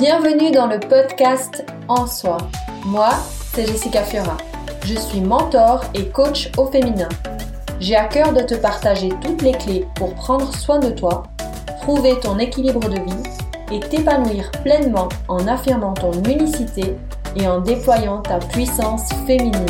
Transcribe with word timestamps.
Bienvenue 0.00 0.52
dans 0.52 0.68
le 0.68 0.78
podcast 0.78 1.64
En 1.88 2.06
Soi. 2.06 2.36
Moi, 2.86 3.08
c'est 3.52 3.66
Jessica 3.66 4.04
Fiora. 4.04 4.36
Je 4.84 4.94
suis 4.94 5.20
mentor 5.20 5.82
et 5.92 6.06
coach 6.10 6.52
au 6.56 6.66
féminin. 6.66 7.08
J'ai 7.80 7.96
à 7.96 8.04
cœur 8.04 8.32
de 8.32 8.42
te 8.42 8.54
partager 8.54 9.08
toutes 9.20 9.42
les 9.42 9.50
clés 9.50 9.86
pour 9.96 10.14
prendre 10.14 10.54
soin 10.54 10.78
de 10.78 10.90
toi, 10.90 11.24
trouver 11.82 12.16
ton 12.20 12.38
équilibre 12.38 12.88
de 12.88 13.00
vie 13.00 13.22
et 13.72 13.80
t'épanouir 13.80 14.52
pleinement 14.62 15.08
en 15.26 15.48
affirmant 15.48 15.94
ton 15.94 16.12
unicité 16.22 16.94
et 17.34 17.48
en 17.48 17.60
déployant 17.60 18.22
ta 18.22 18.38
puissance 18.38 19.08
féminine. 19.26 19.66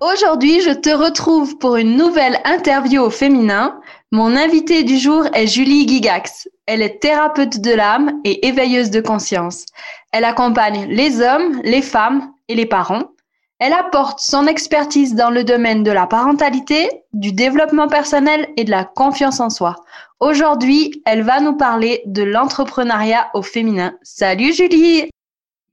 Aujourd'hui, 0.00 0.62
je 0.62 0.70
te 0.70 0.88
retrouve 0.88 1.58
pour 1.58 1.76
une 1.76 1.98
nouvelle 1.98 2.38
interview 2.44 3.02
au 3.02 3.10
féminin. 3.10 3.78
Mon 4.10 4.34
invitée 4.34 4.82
du 4.82 4.96
jour 4.96 5.26
est 5.34 5.46
Julie 5.46 5.86
Gigax. 5.86 6.48
Elle 6.64 6.80
est 6.80 7.02
thérapeute 7.02 7.60
de 7.60 7.72
l'âme 7.72 8.18
et 8.24 8.46
éveilleuse 8.48 8.88
de 8.88 9.02
conscience. 9.02 9.66
Elle 10.12 10.24
accompagne 10.24 10.86
les 10.88 11.20
hommes, 11.20 11.60
les 11.64 11.82
femmes 11.82 12.32
et 12.48 12.54
les 12.54 12.64
parents. 12.64 13.10
Elle 13.58 13.74
apporte 13.74 14.20
son 14.20 14.46
expertise 14.46 15.14
dans 15.14 15.28
le 15.28 15.44
domaine 15.44 15.82
de 15.82 15.90
la 15.90 16.06
parentalité, 16.06 16.88
du 17.12 17.32
développement 17.32 17.88
personnel 17.88 18.48
et 18.56 18.64
de 18.64 18.70
la 18.70 18.84
confiance 18.84 19.38
en 19.38 19.50
soi. 19.50 19.76
Aujourd'hui, 20.18 21.02
elle 21.04 21.24
va 21.24 21.40
nous 21.40 21.58
parler 21.58 22.00
de 22.06 22.22
l'entrepreneuriat 22.22 23.28
au 23.34 23.42
féminin. 23.42 23.92
Salut 24.02 24.54
Julie 24.54 25.10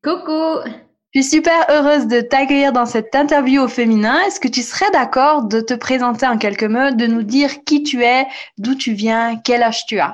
Coucou 0.03 0.69
je 1.17 1.23
suis 1.23 1.37
super 1.37 1.65
heureuse 1.71 2.05
de 2.05 2.21
t'accueillir 2.21 2.71
dans 2.71 2.85
cette 2.85 3.15
interview 3.15 3.63
au 3.63 3.67
féminin. 3.67 4.19
Est-ce 4.27 4.39
que 4.39 4.47
tu 4.47 4.61
serais 4.61 4.91
d'accord 4.91 5.45
de 5.45 5.61
te 5.61 5.73
présenter 5.73 6.27
en 6.27 6.37
quelques 6.37 6.61
mots, 6.61 6.91
de 6.91 7.07
nous 7.07 7.23
dire 7.23 7.63
qui 7.65 7.81
tu 7.81 8.03
es, 8.03 8.27
d'où 8.59 8.75
tu 8.75 8.93
viens, 8.93 9.35
quel 9.43 9.63
âge 9.63 9.87
tu 9.87 9.99
as? 9.99 10.13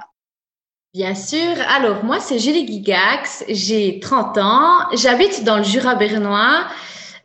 Bien 0.93 1.13
sûr. 1.13 1.55
Alors, 1.75 2.05
moi, 2.05 2.21
c'est 2.21 2.39
Julie 2.39 2.65
Gigax. 2.65 3.43
J'ai 3.49 3.99
30 3.99 4.37
ans. 4.37 4.77
J'habite 4.93 5.43
dans 5.43 5.57
le 5.57 5.63
Jura 5.63 5.95
bernois, 5.95 6.67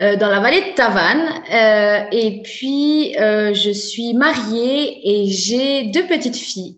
euh, 0.02 0.16
dans 0.16 0.28
la 0.28 0.40
vallée 0.40 0.72
de 0.72 0.74
Tavannes. 0.74 1.40
Euh, 1.52 2.08
et 2.10 2.42
puis, 2.42 3.16
euh, 3.20 3.54
je 3.54 3.70
suis 3.70 4.12
mariée 4.12 5.02
et 5.04 5.30
j'ai 5.30 5.84
deux 5.84 6.06
petites 6.08 6.36
filles. 6.36 6.74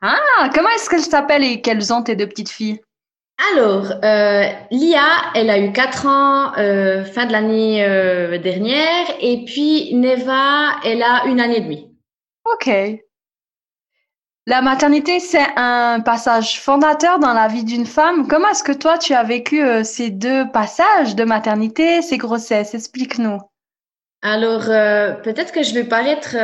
Ah, 0.00 0.48
comment 0.54 0.70
est-ce 0.70 0.88
qu'elles 0.88 1.00
s'appellent 1.02 1.44
et 1.44 1.60
quelles 1.60 1.92
ont 1.92 2.02
tes 2.02 2.16
deux 2.16 2.26
petites 2.26 2.50
filles? 2.50 2.80
Alors, 3.38 3.92
euh, 4.02 4.44
Lia, 4.70 5.04
elle 5.34 5.50
a 5.50 5.58
eu 5.58 5.70
4 5.70 6.06
ans 6.06 6.56
euh, 6.56 7.04
fin 7.04 7.26
de 7.26 7.32
l'année 7.32 7.84
euh, 7.84 8.38
dernière, 8.38 9.06
et 9.20 9.44
puis 9.44 9.94
Neva, 9.94 10.80
elle 10.84 11.02
a 11.02 11.26
une 11.26 11.40
année 11.40 11.58
et 11.58 11.60
demie. 11.60 11.94
Ok. 12.46 12.70
La 14.46 14.62
maternité, 14.62 15.20
c'est 15.20 15.44
un 15.56 16.00
passage 16.00 16.60
fondateur 16.60 17.18
dans 17.18 17.34
la 17.34 17.48
vie 17.48 17.64
d'une 17.64 17.84
femme. 17.84 18.26
Comment 18.26 18.48
est-ce 18.48 18.62
que 18.62 18.72
toi, 18.72 18.96
tu 18.96 19.12
as 19.12 19.24
vécu 19.24 19.60
ces 19.84 20.10
deux 20.10 20.48
passages 20.52 21.16
de 21.16 21.24
maternité, 21.24 22.00
ces 22.00 22.16
grossesses? 22.16 22.72
Explique-nous. 22.72 23.40
Alors, 24.22 24.66
peut-être 25.22 25.52
que 25.52 25.64
je 25.64 25.74
vais 25.74 25.82
paraître, 25.82 26.36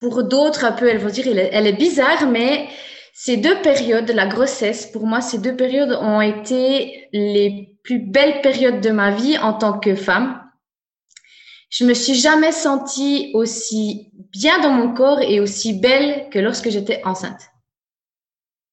pour 0.00 0.24
d'autres, 0.24 0.64
un 0.64 0.72
peu, 0.72 0.88
elles 0.88 0.98
vont 0.98 1.10
dire, 1.10 1.26
elle 1.28 1.38
est, 1.38 1.50
elle 1.52 1.66
est 1.66 1.74
bizarre, 1.74 2.26
mais 2.26 2.66
ces 3.12 3.36
deux 3.36 3.60
périodes, 3.60 4.10
la 4.10 4.26
grossesse, 4.26 4.86
pour 4.86 5.06
moi, 5.06 5.20
ces 5.20 5.38
deux 5.38 5.54
périodes 5.54 5.92
ont 6.00 6.22
été 6.22 7.08
les 7.12 7.76
plus 7.84 7.98
belles 7.98 8.40
périodes 8.40 8.80
de 8.80 8.90
ma 8.90 9.10
vie 9.10 9.36
en 9.38 9.52
tant 9.52 9.78
que 9.78 9.94
femme. 9.94 10.42
Je 11.68 11.84
me 11.84 11.94
suis 11.94 12.14
jamais 12.14 12.52
sentie 12.52 13.30
aussi 13.34 14.10
bien 14.32 14.60
dans 14.60 14.70
mon 14.72 14.94
corps 14.94 15.20
et 15.20 15.40
aussi 15.40 15.78
belle 15.78 16.28
que 16.30 16.38
lorsque 16.38 16.70
j'étais 16.70 17.02
enceinte. 17.04 17.40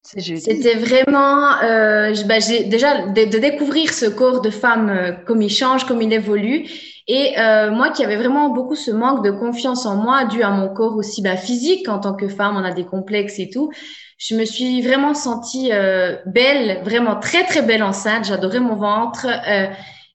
C'était 0.03 0.75
vraiment, 0.75 1.61
euh, 1.61 2.13
j'ai 2.13 2.63
déjà 2.63 3.07
de, 3.07 3.25
de, 3.25 3.37
découvrir 3.37 3.93
ce 3.93 4.05
corps 4.05 4.41
de 4.41 4.49
femme, 4.49 4.89
euh, 4.89 5.11
comme 5.11 5.41
il 5.41 5.51
change, 5.51 5.85
comme 5.85 6.01
il 6.01 6.11
évolue. 6.11 6.65
Et 7.11 7.37
euh, 7.39 7.71
moi 7.71 7.89
qui 7.89 8.03
avais 8.05 8.17
vraiment 8.17 8.49
beaucoup 8.49 8.75
ce 8.75 8.91
manque 8.91 9.25
de 9.25 9.31
confiance 9.31 9.85
en 9.85 9.95
moi, 9.95 10.25
dû 10.25 10.43
à 10.43 10.51
mon 10.51 10.69
corps 10.73 10.95
aussi 10.95 11.23
bah, 11.23 11.37
physique, 11.37 11.89
en 11.89 11.99
tant 11.99 12.13
que 12.13 12.27
femme, 12.27 12.55
on 12.55 12.63
a 12.63 12.71
des 12.71 12.85
complexes 12.85 13.39
et 13.39 13.49
tout 13.49 13.71
je 14.19 14.35
me 14.35 14.45
suis 14.45 14.81
vraiment 14.81 15.13
sentie 15.13 15.71
euh, 15.71 16.17
belle, 16.25 16.83
vraiment 16.83 17.15
très 17.15 17.45
très 17.45 17.61
belle 17.61 17.81
enceinte. 17.81 18.25
J'adorais 18.25 18.59
mon 18.59 18.75
ventre. 18.75 19.25
Euh, 19.25 19.67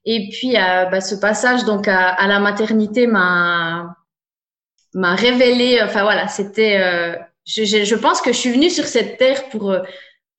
et 0.05 0.29
puis 0.29 0.55
euh, 0.55 0.85
bah, 0.85 1.01
ce 1.01 1.15
passage 1.15 1.65
donc 1.65 1.87
à, 1.87 2.09
à 2.09 2.27
la 2.27 2.39
maternité 2.39 3.07
m'a 3.07 3.95
m'a 4.93 5.15
révélé. 5.15 5.81
Enfin 5.83 6.03
voilà, 6.03 6.27
c'était. 6.27 6.79
Euh, 6.79 7.15
je, 7.47 7.63
je, 7.63 7.83
je, 7.83 7.95
pense 7.95 8.21
que 8.21 8.31
je 8.31 8.37
suis 8.37 8.51
venue 8.51 8.69
sur 8.69 8.85
cette 8.85 9.17
terre 9.17 9.49
pour 9.49 9.75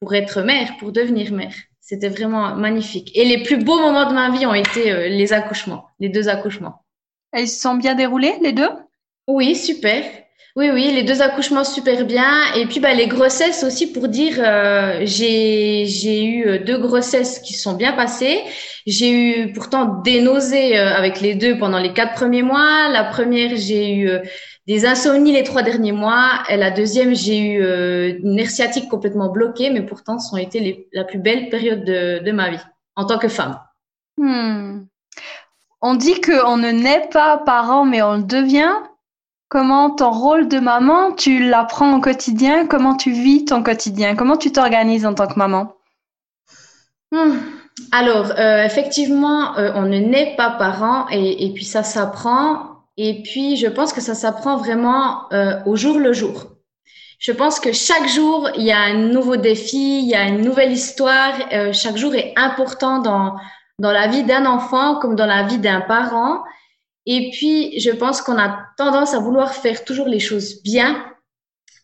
pour 0.01 0.15
être 0.15 0.43
mère, 0.43 0.77
pour 0.79 0.93
devenir 0.93 1.33
mère. 1.33 1.55
C'était 1.89 2.09
vraiment 2.09 2.57
magnifique. 2.57 3.13
Et 3.15 3.25
les 3.25 3.45
plus 3.45 3.59
beaux 3.59 3.79
moments 3.79 4.09
de 4.09 4.15
ma 4.15 4.31
vie 4.31 4.45
ont 4.45 4.55
été 4.55 5.09
les 5.09 5.33
accouchements, 5.33 5.85
les 6.01 6.09
deux 6.09 6.29
accouchements. 6.29 6.85
Ils 7.37 7.49
se 7.49 7.61
sont 7.61 7.75
bien 7.75 7.95
déroulés 7.95 8.35
les 8.43 8.53
deux? 8.53 8.71
Oui, 9.29 9.55
super. 9.55 10.03
Oui, 10.57 10.71
oui, 10.73 10.91
les 10.91 11.03
deux 11.03 11.21
accouchements 11.21 11.65
super 11.65 12.07
bien. 12.07 12.33
Et 12.55 12.65
puis 12.65 12.81
bah, 12.81 12.95
les 12.95 13.09
grossesses 13.09 13.63
aussi 13.63 13.93
pour 13.93 14.09
dire, 14.09 14.37
euh, 14.39 15.03
j'ai 15.05 15.85
j'ai 15.85 16.25
eu 16.25 16.47
euh, 16.47 16.59
deux 16.65 16.79
grossesses 16.79 17.41
qui 17.41 17.53
sont 17.53 17.75
bien 17.75 17.93
passées. 17.93 18.41
J'ai 18.87 19.11
eu 19.11 19.53
pourtant 19.53 20.01
des 20.03 20.23
nausées 20.23 20.79
euh, 20.79 20.95
avec 20.95 21.21
les 21.21 21.35
deux 21.35 21.59
pendant 21.59 21.79
les 21.79 21.93
quatre 21.93 22.15
premiers 22.15 22.43
mois. 22.43 22.89
La 22.89 23.05
première, 23.05 23.51
j'ai 23.57 23.93
eu 23.97 24.09
euh, 24.09 24.21
des 24.67 24.85
insomnies 24.85 25.33
les 25.33 25.45
trois 25.45 25.63
derniers 25.63 25.93
mois. 25.93 26.43
Et 26.49 26.57
la 26.57 26.71
deuxième, 26.71 27.15
j'ai 27.15 27.39
eu 27.39 28.19
une 28.23 28.35
nerf 28.35 28.51
sciatique 28.51 28.89
complètement 28.89 29.29
bloquée, 29.29 29.71
mais 29.71 29.83
pourtant, 29.83 30.19
ce 30.19 30.31
sont 30.31 30.37
été 30.37 30.61
les, 30.61 30.89
la 30.93 31.05
plus 31.05 31.19
belle 31.19 31.49
période 31.51 31.85
de, 31.85 32.23
de 32.25 32.33
ma 32.33 32.51
vie 32.51 32.65
en 32.97 33.05
tant 33.05 33.19
que 33.19 33.29
femme. 33.29 33.59
Hmm. 34.19 34.87
On 35.83 35.95
dit 35.95 36.21
qu'on 36.21 36.57
ne 36.57 36.71
naît 36.71 37.09
pas 37.13 37.39
parent, 37.39 37.85
mais 37.85 38.03
on 38.03 38.17
le 38.17 38.23
devient. 38.23 38.73
Comment 39.49 39.91
ton 39.91 40.11
rôle 40.11 40.49
de 40.49 40.59
maman, 40.59 41.13
tu 41.13 41.49
l'apprends 41.49 41.97
au 41.97 42.01
quotidien? 42.01 42.67
Comment 42.67 42.97
tu 42.97 43.13
vis 43.13 43.45
ton 43.45 43.63
quotidien? 43.63 44.17
Comment 44.17 44.37
tu 44.37 44.51
t'organises 44.51 45.07
en 45.07 45.15
tant 45.15 45.29
que 45.29 45.39
maman? 45.39 45.75
Hmm. 47.13 47.37
Alors, 47.93 48.33
euh, 48.39 48.65
effectivement, 48.65 49.57
euh, 49.59 49.71
on 49.75 49.83
ne 49.83 49.99
naît 49.99 50.35
pas 50.37 50.51
parent 50.51 51.07
et, 51.11 51.47
et 51.47 51.53
puis 51.53 51.65
ça 51.65 51.85
s'apprend. 51.85 52.76
Et 52.97 53.23
puis, 53.23 53.57
je 53.57 53.67
pense 53.67 53.93
que 53.93 54.01
ça 54.01 54.15
s'apprend 54.15 54.57
vraiment 54.57 55.31
euh, 55.33 55.61
au 55.67 55.77
jour 55.77 55.99
le 55.99 56.13
jour. 56.13 56.57
Je 57.19 57.33
pense 57.33 57.61
que 57.61 57.73
chaque 57.73 58.09
jour, 58.09 58.51
il 58.57 58.65
y 58.65 58.73
a 58.73 58.79
un 58.79 58.95
nouveau 58.95 59.37
défi, 59.37 60.01
il 60.01 60.09
y 60.09 60.15
a 60.15 60.25
une 60.25 60.43
nouvelle 60.43 60.73
histoire. 60.73 61.33
Euh, 61.53 61.73
chaque 61.73 61.97
jour 61.97 62.15
est 62.15 62.33
important 62.37 62.99
dans, 63.01 63.37
dans 63.79 63.93
la 63.93 64.07
vie 64.07 64.25
d'un 64.25 64.47
enfant 64.47 64.99
comme 64.99 65.17
dans 65.17 65.27
la 65.27 65.45
vie 65.45 65.59
d'un 65.59 65.81
parent. 65.81 66.43
Et 67.07 67.31
puis, 67.31 67.79
je 67.79 67.91
pense 67.91 68.21
qu'on 68.21 68.39
a 68.39 68.59
tendance 68.77 69.15
à 69.15 69.19
vouloir 69.19 69.55
faire 69.55 69.85
toujours 69.85 70.09
les 70.09 70.19
choses 70.19 70.63
bien, 70.63 71.05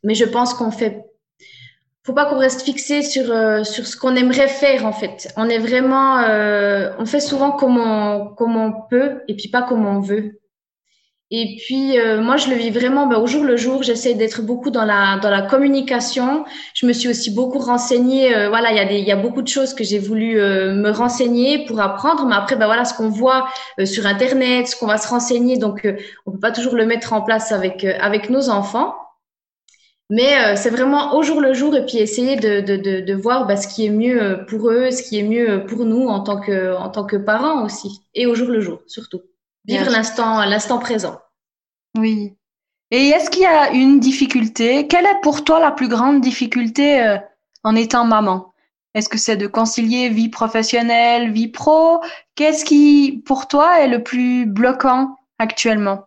mais 0.02 0.14
je 0.14 0.24
pense 0.24 0.52
qu'on 0.52 0.70
fait. 0.70 1.04
Faut 2.04 2.12
pas 2.12 2.26
qu'on 2.26 2.38
reste 2.38 2.62
fixé 2.62 3.02
sur 3.02 3.30
euh, 3.30 3.62
sur 3.62 3.86
ce 3.86 3.96
qu'on 3.96 4.16
aimerait 4.16 4.48
faire 4.48 4.84
en 4.84 4.92
fait. 4.92 5.32
On 5.36 5.48
est 5.48 5.58
vraiment, 5.58 6.18
euh, 6.18 6.90
on 6.98 7.06
fait 7.06 7.20
souvent 7.20 7.52
comme 7.52 7.78
on 7.78 8.34
comme 8.34 8.56
on 8.56 8.72
peut 8.90 9.22
et 9.28 9.36
puis 9.36 9.48
pas 9.48 9.62
comme 9.62 9.86
on 9.86 10.00
veut. 10.00 10.41
Et 11.34 11.56
puis 11.56 11.98
euh, 11.98 12.20
moi, 12.20 12.36
je 12.36 12.50
le 12.50 12.56
vis 12.56 12.68
vraiment 12.70 13.06
ben, 13.06 13.16
au 13.16 13.26
jour 13.26 13.42
le 13.42 13.56
jour. 13.56 13.82
J'essaie 13.82 14.12
d'être 14.12 14.42
beaucoup 14.42 14.70
dans 14.70 14.84
la 14.84 15.18
dans 15.22 15.30
la 15.30 15.40
communication. 15.40 16.44
Je 16.74 16.84
me 16.84 16.92
suis 16.92 17.08
aussi 17.08 17.30
beaucoup 17.30 17.58
renseignée. 17.58 18.36
Euh, 18.36 18.50
voilà, 18.50 18.70
il 18.70 18.76
y 18.76 18.80
a 18.80 18.84
des 18.84 18.98
il 18.98 19.06
y 19.06 19.12
a 19.12 19.16
beaucoup 19.16 19.40
de 19.40 19.48
choses 19.48 19.72
que 19.72 19.82
j'ai 19.82 19.98
voulu 19.98 20.38
euh, 20.38 20.74
me 20.74 20.90
renseigner 20.90 21.64
pour 21.64 21.80
apprendre. 21.80 22.26
Mais 22.26 22.34
après, 22.34 22.56
ben 22.56 22.66
voilà, 22.66 22.84
ce 22.84 22.92
qu'on 22.94 23.08
voit 23.08 23.48
euh, 23.80 23.86
sur 23.86 24.06
internet, 24.06 24.68
ce 24.68 24.76
qu'on 24.76 24.86
va 24.86 24.98
se 24.98 25.08
renseigner, 25.08 25.56
donc 25.56 25.86
euh, 25.86 25.96
on 26.26 26.32
peut 26.32 26.38
pas 26.38 26.52
toujours 26.52 26.74
le 26.74 26.84
mettre 26.84 27.14
en 27.14 27.22
place 27.22 27.50
avec 27.50 27.82
avec 27.84 28.28
nos 28.28 28.50
enfants. 28.50 28.94
Mais 30.10 30.56
c'est 30.56 30.68
vraiment 30.70 31.16
au 31.16 31.22
jour 31.22 31.40
le 31.40 31.54
jour 31.54 31.74
et 31.74 31.86
puis 31.86 31.96
essayer 31.98 32.36
de 32.36 32.60
de 32.60 32.76
de, 32.76 33.00
de 33.00 33.14
voir 33.14 33.46
ben, 33.46 33.56
ce 33.56 33.66
qui 33.66 33.86
est 33.86 33.90
mieux 33.90 34.44
pour 34.48 34.70
eux, 34.70 34.90
ce 34.90 35.02
qui 35.02 35.18
est 35.18 35.22
mieux 35.22 35.64
pour 35.64 35.86
nous 35.86 36.08
en 36.08 36.20
tant 36.20 36.38
que 36.40 36.76
en 36.76 36.90
tant 36.90 37.04
que 37.06 37.16
parents 37.16 37.64
aussi 37.64 38.02
et 38.14 38.26
au 38.26 38.34
jour 38.34 38.48
le 38.48 38.60
jour 38.60 38.80
surtout. 38.86 39.22
Vivre 39.64 39.90
l'instant, 39.90 40.44
l'instant 40.44 40.78
présent. 40.78 41.20
Oui. 41.96 42.34
Et 42.90 43.08
est-ce 43.08 43.30
qu'il 43.30 43.42
y 43.42 43.46
a 43.46 43.70
une 43.70 44.00
difficulté? 44.00 44.86
Quelle 44.86 45.06
est 45.06 45.20
pour 45.22 45.44
toi 45.44 45.60
la 45.60 45.70
plus 45.70 45.88
grande 45.88 46.20
difficulté 46.20 47.02
euh, 47.02 47.16
en 47.64 47.74
étant 47.74 48.04
maman? 48.04 48.52
Est-ce 48.94 49.08
que 49.08 49.18
c'est 49.18 49.36
de 49.36 49.46
concilier 49.46 50.10
vie 50.10 50.28
professionnelle, 50.28 51.32
vie 51.32 51.48
pro? 51.48 52.02
Qu'est-ce 52.34 52.64
qui, 52.64 53.22
pour 53.24 53.48
toi, 53.48 53.80
est 53.80 53.88
le 53.88 54.02
plus 54.02 54.44
bloquant 54.44 55.16
actuellement? 55.38 56.04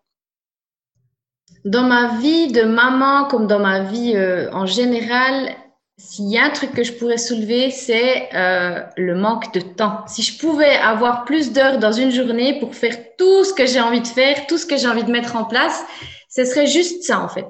Dans 1.64 1.88
ma 1.88 2.20
vie 2.20 2.52
de 2.52 2.62
maman, 2.62 3.26
comme 3.26 3.48
dans 3.48 3.60
ma 3.60 3.80
vie 3.80 4.14
euh, 4.16 4.52
en 4.52 4.68
général, 4.68 5.56
s'il 5.98 6.30
y 6.30 6.38
a 6.38 6.46
un 6.46 6.50
truc 6.50 6.74
que 6.74 6.84
je 6.84 6.92
pourrais 6.94 7.18
soulever, 7.18 7.72
c'est 7.72 8.30
euh, 8.36 8.82
le 8.98 9.16
manque 9.16 9.54
de 9.54 9.62
temps. 9.62 10.06
Si 10.08 10.22
je 10.22 10.38
pouvais 10.38 10.76
avoir 10.76 11.24
plus 11.24 11.54
d'heures 11.54 11.80
dans 11.80 11.94
une 11.94 12.12
journée 12.12 12.60
pour 12.60 12.76
faire 12.76 13.16
tout 13.18 13.46
ce 13.46 13.54
que 13.54 13.66
j'ai 13.66 13.80
envie 13.80 14.02
de 14.02 14.08
faire, 14.08 14.46
tout 14.48 14.58
ce 14.58 14.66
que 14.66 14.76
j'ai 14.76 14.88
envie 14.88 15.06
de 15.06 15.12
mettre 15.12 15.36
en 15.38 15.46
place, 15.46 15.84
ce 16.30 16.44
serait 16.44 16.68
juste 16.68 17.04
ça 17.04 17.22
en 17.22 17.30
fait. 17.30 17.48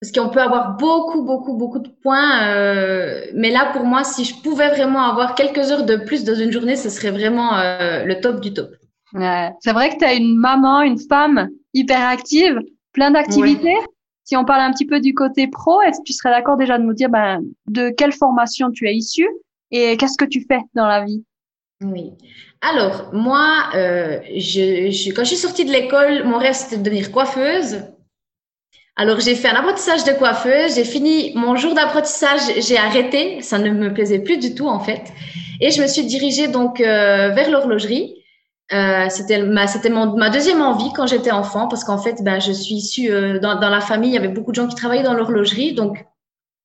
Parce 0.00 0.12
qu'on 0.12 0.30
peut 0.30 0.40
avoir 0.40 0.76
beaucoup, 0.76 1.22
beaucoup, 1.22 1.54
beaucoup 1.54 1.78
de 1.78 1.90
points. 2.02 2.48
Euh, 2.48 3.22
mais 3.34 3.50
là, 3.50 3.70
pour 3.72 3.84
moi, 3.84 4.02
si 4.02 4.24
je 4.24 4.34
pouvais 4.42 4.70
vraiment 4.70 5.02
avoir 5.02 5.34
quelques 5.34 5.70
heures 5.70 5.84
de 5.84 5.96
plus 5.96 6.24
dans 6.24 6.34
une 6.34 6.52
journée, 6.52 6.76
ce 6.76 6.88
serait 6.88 7.10
vraiment 7.10 7.58
euh, 7.58 8.04
le 8.04 8.20
top 8.20 8.40
du 8.40 8.54
top. 8.54 8.70
Ouais. 9.12 9.50
C'est 9.60 9.72
vrai 9.72 9.90
que 9.90 9.98
tu 9.98 10.04
as 10.04 10.14
une 10.14 10.38
maman, 10.38 10.82
une 10.82 10.98
femme 10.98 11.48
hyper 11.74 12.06
active, 12.06 12.58
plein 12.92 13.10
d'activités. 13.10 13.76
Si 14.24 14.36
on 14.36 14.44
parle 14.44 14.62
un 14.62 14.72
petit 14.72 14.86
peu 14.86 15.00
du 15.00 15.14
côté 15.14 15.48
pro, 15.48 15.80
est-ce 15.82 15.98
que 15.98 16.04
tu 16.04 16.12
serais 16.12 16.30
d'accord 16.30 16.56
déjà 16.56 16.78
de 16.78 16.84
nous 16.84 16.94
dire 16.94 17.08
ben, 17.08 17.40
de 17.68 17.90
quelle 17.90 18.12
formation 18.12 18.70
tu 18.70 18.88
es 18.88 18.94
issue 18.94 19.28
et 19.70 19.96
qu'est-ce 19.96 20.18
que 20.18 20.24
tu 20.24 20.44
fais 20.46 20.60
dans 20.74 20.86
la 20.86 21.04
vie? 21.04 21.24
Oui. 21.82 22.12
Alors, 22.60 23.10
moi, 23.12 23.70
euh, 23.74 24.20
je, 24.36 24.90
je, 24.90 25.12
quand 25.12 25.22
je 25.22 25.28
suis 25.28 25.36
sortie 25.36 25.64
de 25.64 25.72
l'école, 25.72 26.24
mon 26.24 26.36
rêve, 26.38 26.52
c'était 26.52 26.76
de 26.76 26.82
devenir 26.82 27.10
coiffeuse. 27.10 27.82
Alors, 28.96 29.18
j'ai 29.20 29.34
fait 29.34 29.48
un 29.48 29.54
apprentissage 29.54 30.04
de 30.04 30.12
coiffeuse. 30.12 30.74
J'ai 30.74 30.84
fini 30.84 31.32
mon 31.34 31.56
jour 31.56 31.74
d'apprentissage. 31.74 32.40
J'ai 32.58 32.76
arrêté. 32.76 33.40
Ça 33.40 33.58
ne 33.58 33.70
me 33.70 33.94
plaisait 33.94 34.18
plus 34.18 34.36
du 34.36 34.54
tout, 34.54 34.68
en 34.68 34.80
fait. 34.80 35.04
Et 35.62 35.70
je 35.70 35.80
me 35.80 35.86
suis 35.86 36.04
dirigée 36.04 36.48
donc 36.48 36.80
euh, 36.80 37.30
vers 37.30 37.50
l'horlogerie. 37.50 38.19
Euh, 38.72 39.08
c'était 39.08 39.38
ma, 39.42 39.66
ma 40.16 40.30
deuxième 40.30 40.62
envie 40.62 40.92
quand 40.94 41.06
j'étais 41.06 41.32
enfant, 41.32 41.66
parce 41.66 41.84
qu'en 41.84 41.98
fait, 41.98 42.22
ben, 42.22 42.40
je 42.40 42.52
suis 42.52 42.76
issue 42.76 43.10
euh, 43.10 43.38
dans, 43.40 43.58
dans, 43.58 43.68
la 43.68 43.80
famille. 43.80 44.10
Il 44.10 44.14
y 44.14 44.18
avait 44.18 44.28
beaucoup 44.28 44.52
de 44.52 44.56
gens 44.56 44.68
qui 44.68 44.76
travaillaient 44.76 45.02
dans 45.02 45.14
l'horlogerie, 45.14 45.74
donc 45.74 46.04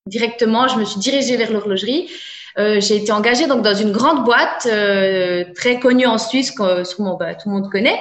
directement, 0.06 0.68
je 0.68 0.78
me 0.78 0.84
suis 0.84 1.00
dirigée 1.00 1.36
vers 1.36 1.52
l'horlogerie. 1.52 2.08
Euh, 2.58 2.80
j'ai 2.80 2.96
été 2.96 3.12
engagée 3.12 3.46
donc 3.46 3.62
dans 3.62 3.74
une 3.74 3.92
grande 3.92 4.24
boîte 4.24 4.66
euh, 4.70 5.44
très 5.54 5.78
connue 5.78 6.06
en 6.06 6.18
Suisse, 6.18 6.50
que 6.50 6.84
sûrement 6.84 7.16
ben, 7.16 7.34
tout 7.34 7.48
le 7.48 7.54
monde 7.54 7.70
connaît. 7.70 7.98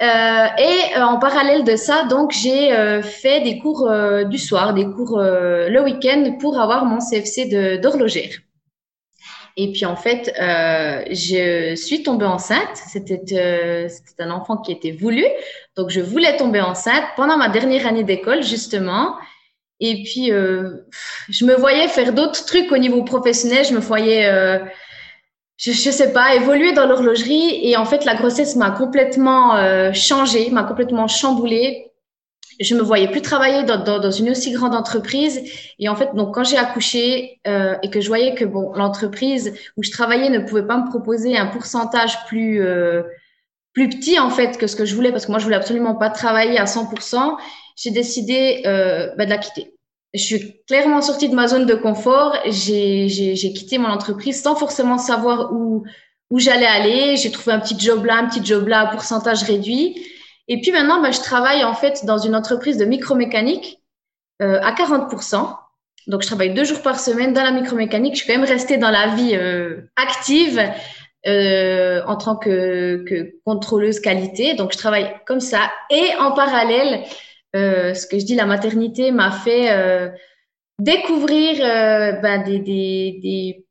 Euh, 0.00 0.46
et 0.58 1.00
en 1.00 1.18
parallèle 1.18 1.64
de 1.64 1.74
ça, 1.74 2.04
donc 2.04 2.30
j'ai 2.30 2.70
fait 3.02 3.40
des 3.40 3.58
cours 3.58 3.90
du 4.26 4.38
soir, 4.38 4.72
des 4.74 4.84
cours 4.84 5.18
le 5.20 5.80
week-end 5.82 6.36
pour 6.38 6.60
avoir 6.60 6.84
mon 6.84 6.98
CFC 6.98 7.78
d'horlogère. 7.78 8.30
Et 9.58 9.72
puis 9.72 9.84
en 9.84 9.96
fait, 9.96 10.32
je 11.10 11.74
suis 11.74 12.02
tombée 12.02 12.24
enceinte. 12.24 12.76
C'était 12.76 13.20
un 14.20 14.30
enfant 14.30 14.56
qui 14.56 14.72
était 14.72 14.92
voulu, 14.92 15.24
donc 15.76 15.90
je 15.90 16.00
voulais 16.00 16.36
tomber 16.36 16.60
enceinte 16.60 17.04
pendant 17.16 17.36
ma 17.36 17.48
dernière 17.48 17.86
année 17.86 18.04
d'école 18.04 18.42
justement. 18.42 19.16
Et 19.80 20.02
puis 20.04 20.26
je 20.28 21.44
me 21.44 21.54
voyais 21.56 21.88
faire 21.88 22.12
d'autres 22.12 22.46
trucs 22.46 22.70
au 22.72 22.78
niveau 22.78 23.02
professionnel. 23.02 23.64
Je 23.64 23.74
me 23.74 23.80
voyais 23.80 24.26
je, 25.58 25.72
je 25.72 25.90
sais 25.90 26.12
pas, 26.12 26.34
évoluer 26.34 26.72
dans 26.72 26.86
l'horlogerie. 26.86 27.60
Et 27.68 27.76
en 27.76 27.84
fait, 27.84 28.04
la 28.04 28.14
grossesse 28.14 28.56
m'a 28.56 28.70
complètement 28.70 29.56
euh, 29.56 29.92
changé, 29.92 30.50
m'a 30.50 30.62
complètement 30.62 31.08
chamboulée. 31.08 31.87
Je 32.60 32.74
me 32.74 32.82
voyais 32.82 33.08
plus 33.08 33.22
travailler 33.22 33.62
dans, 33.62 33.82
dans, 33.82 33.98
dans, 34.00 34.10
une 34.10 34.30
aussi 34.30 34.52
grande 34.52 34.74
entreprise. 34.74 35.40
Et 35.78 35.88
en 35.88 35.96
fait, 35.96 36.14
donc 36.14 36.34
quand 36.34 36.44
j'ai 36.44 36.56
accouché 36.56 37.40
euh, 37.46 37.76
et 37.82 37.90
que 37.90 38.00
je 38.00 38.08
voyais 38.08 38.34
que 38.34 38.44
bon, 38.44 38.72
l'entreprise 38.74 39.54
où 39.76 39.82
je 39.82 39.90
travaillais 39.90 40.30
ne 40.30 40.40
pouvait 40.40 40.66
pas 40.66 40.76
me 40.76 40.88
proposer 40.88 41.36
un 41.36 41.46
pourcentage 41.46 42.24
plus 42.26 42.60
euh, 42.62 43.02
plus 43.72 43.88
petit 43.88 44.18
en 44.18 44.30
fait 44.30 44.58
que 44.58 44.66
ce 44.66 44.74
que 44.74 44.84
je 44.84 44.94
voulais, 44.94 45.12
parce 45.12 45.26
que 45.26 45.30
moi 45.30 45.38
je 45.38 45.44
voulais 45.44 45.56
absolument 45.56 45.94
pas 45.94 46.10
travailler 46.10 46.58
à 46.58 46.64
100%, 46.64 47.36
j'ai 47.76 47.90
décidé 47.90 48.62
euh, 48.66 49.14
bah, 49.16 49.24
de 49.24 49.30
la 49.30 49.38
quitter 49.38 49.72
je 50.14 50.22
suis 50.22 50.62
clairement 50.66 51.02
sortie 51.02 51.28
de 51.28 51.34
ma 51.34 51.48
zone 51.48 51.66
de 51.66 51.74
confort. 51.74 52.36
J'ai 52.46 53.52
quitté 53.54 53.78
mon 53.78 53.88
entreprise 53.88 54.42
sans 54.42 54.56
forcément 54.56 54.98
savoir 54.98 55.52
où, 55.52 55.84
où 56.30 56.38
j'allais 56.38 56.66
aller. 56.66 57.16
J'ai 57.16 57.30
trouvé 57.30 57.52
un 57.52 57.60
petit 57.60 57.78
job 57.78 58.04
là, 58.04 58.16
un 58.16 58.26
petit 58.26 58.44
job 58.44 58.68
là, 58.68 58.86
pourcentage 58.86 59.42
réduit. 59.42 60.02
Et 60.48 60.60
puis 60.60 60.72
maintenant, 60.72 61.00
bah, 61.00 61.10
je 61.10 61.20
travaille 61.20 61.62
en 61.64 61.74
fait 61.74 62.04
dans 62.04 62.18
une 62.18 62.34
entreprise 62.34 62.78
de 62.78 62.84
micromécanique 62.84 63.82
euh, 64.42 64.60
à 64.62 64.72
40%. 64.72 65.56
Donc, 66.08 66.22
je 66.22 66.26
travaille 66.26 66.54
deux 66.54 66.64
jours 66.64 66.80
par 66.80 66.98
semaine 66.98 67.34
dans 67.34 67.44
la 67.44 67.50
micromécanique. 67.50 68.14
Je 68.14 68.22
suis 68.22 68.26
quand 68.26 68.38
même 68.38 68.48
restée 68.48 68.78
dans 68.78 68.90
la 68.90 69.14
vie 69.14 69.34
euh, 69.34 69.82
active 69.96 70.58
euh, 71.26 72.02
en 72.06 72.16
tant 72.16 72.34
que, 72.34 73.34
contrôleuse 73.44 74.00
qualité. 74.00 74.54
Donc, 74.54 74.72
je 74.72 74.78
travaille 74.78 75.14
comme 75.26 75.40
ça. 75.40 75.70
Et 75.90 76.16
en 76.18 76.32
parallèle, 76.32 77.02
euh, 77.54 77.92
ce 77.92 78.06
que 78.06 78.18
je 78.18 78.24
dis, 78.24 78.34
la 78.34 78.46
maternité 78.46 79.10
m'a 79.10 79.30
fait 79.30 79.68
découvrir 80.78 81.56
des, 82.22 82.58
des, 82.58 83.18
des, 83.22 83.66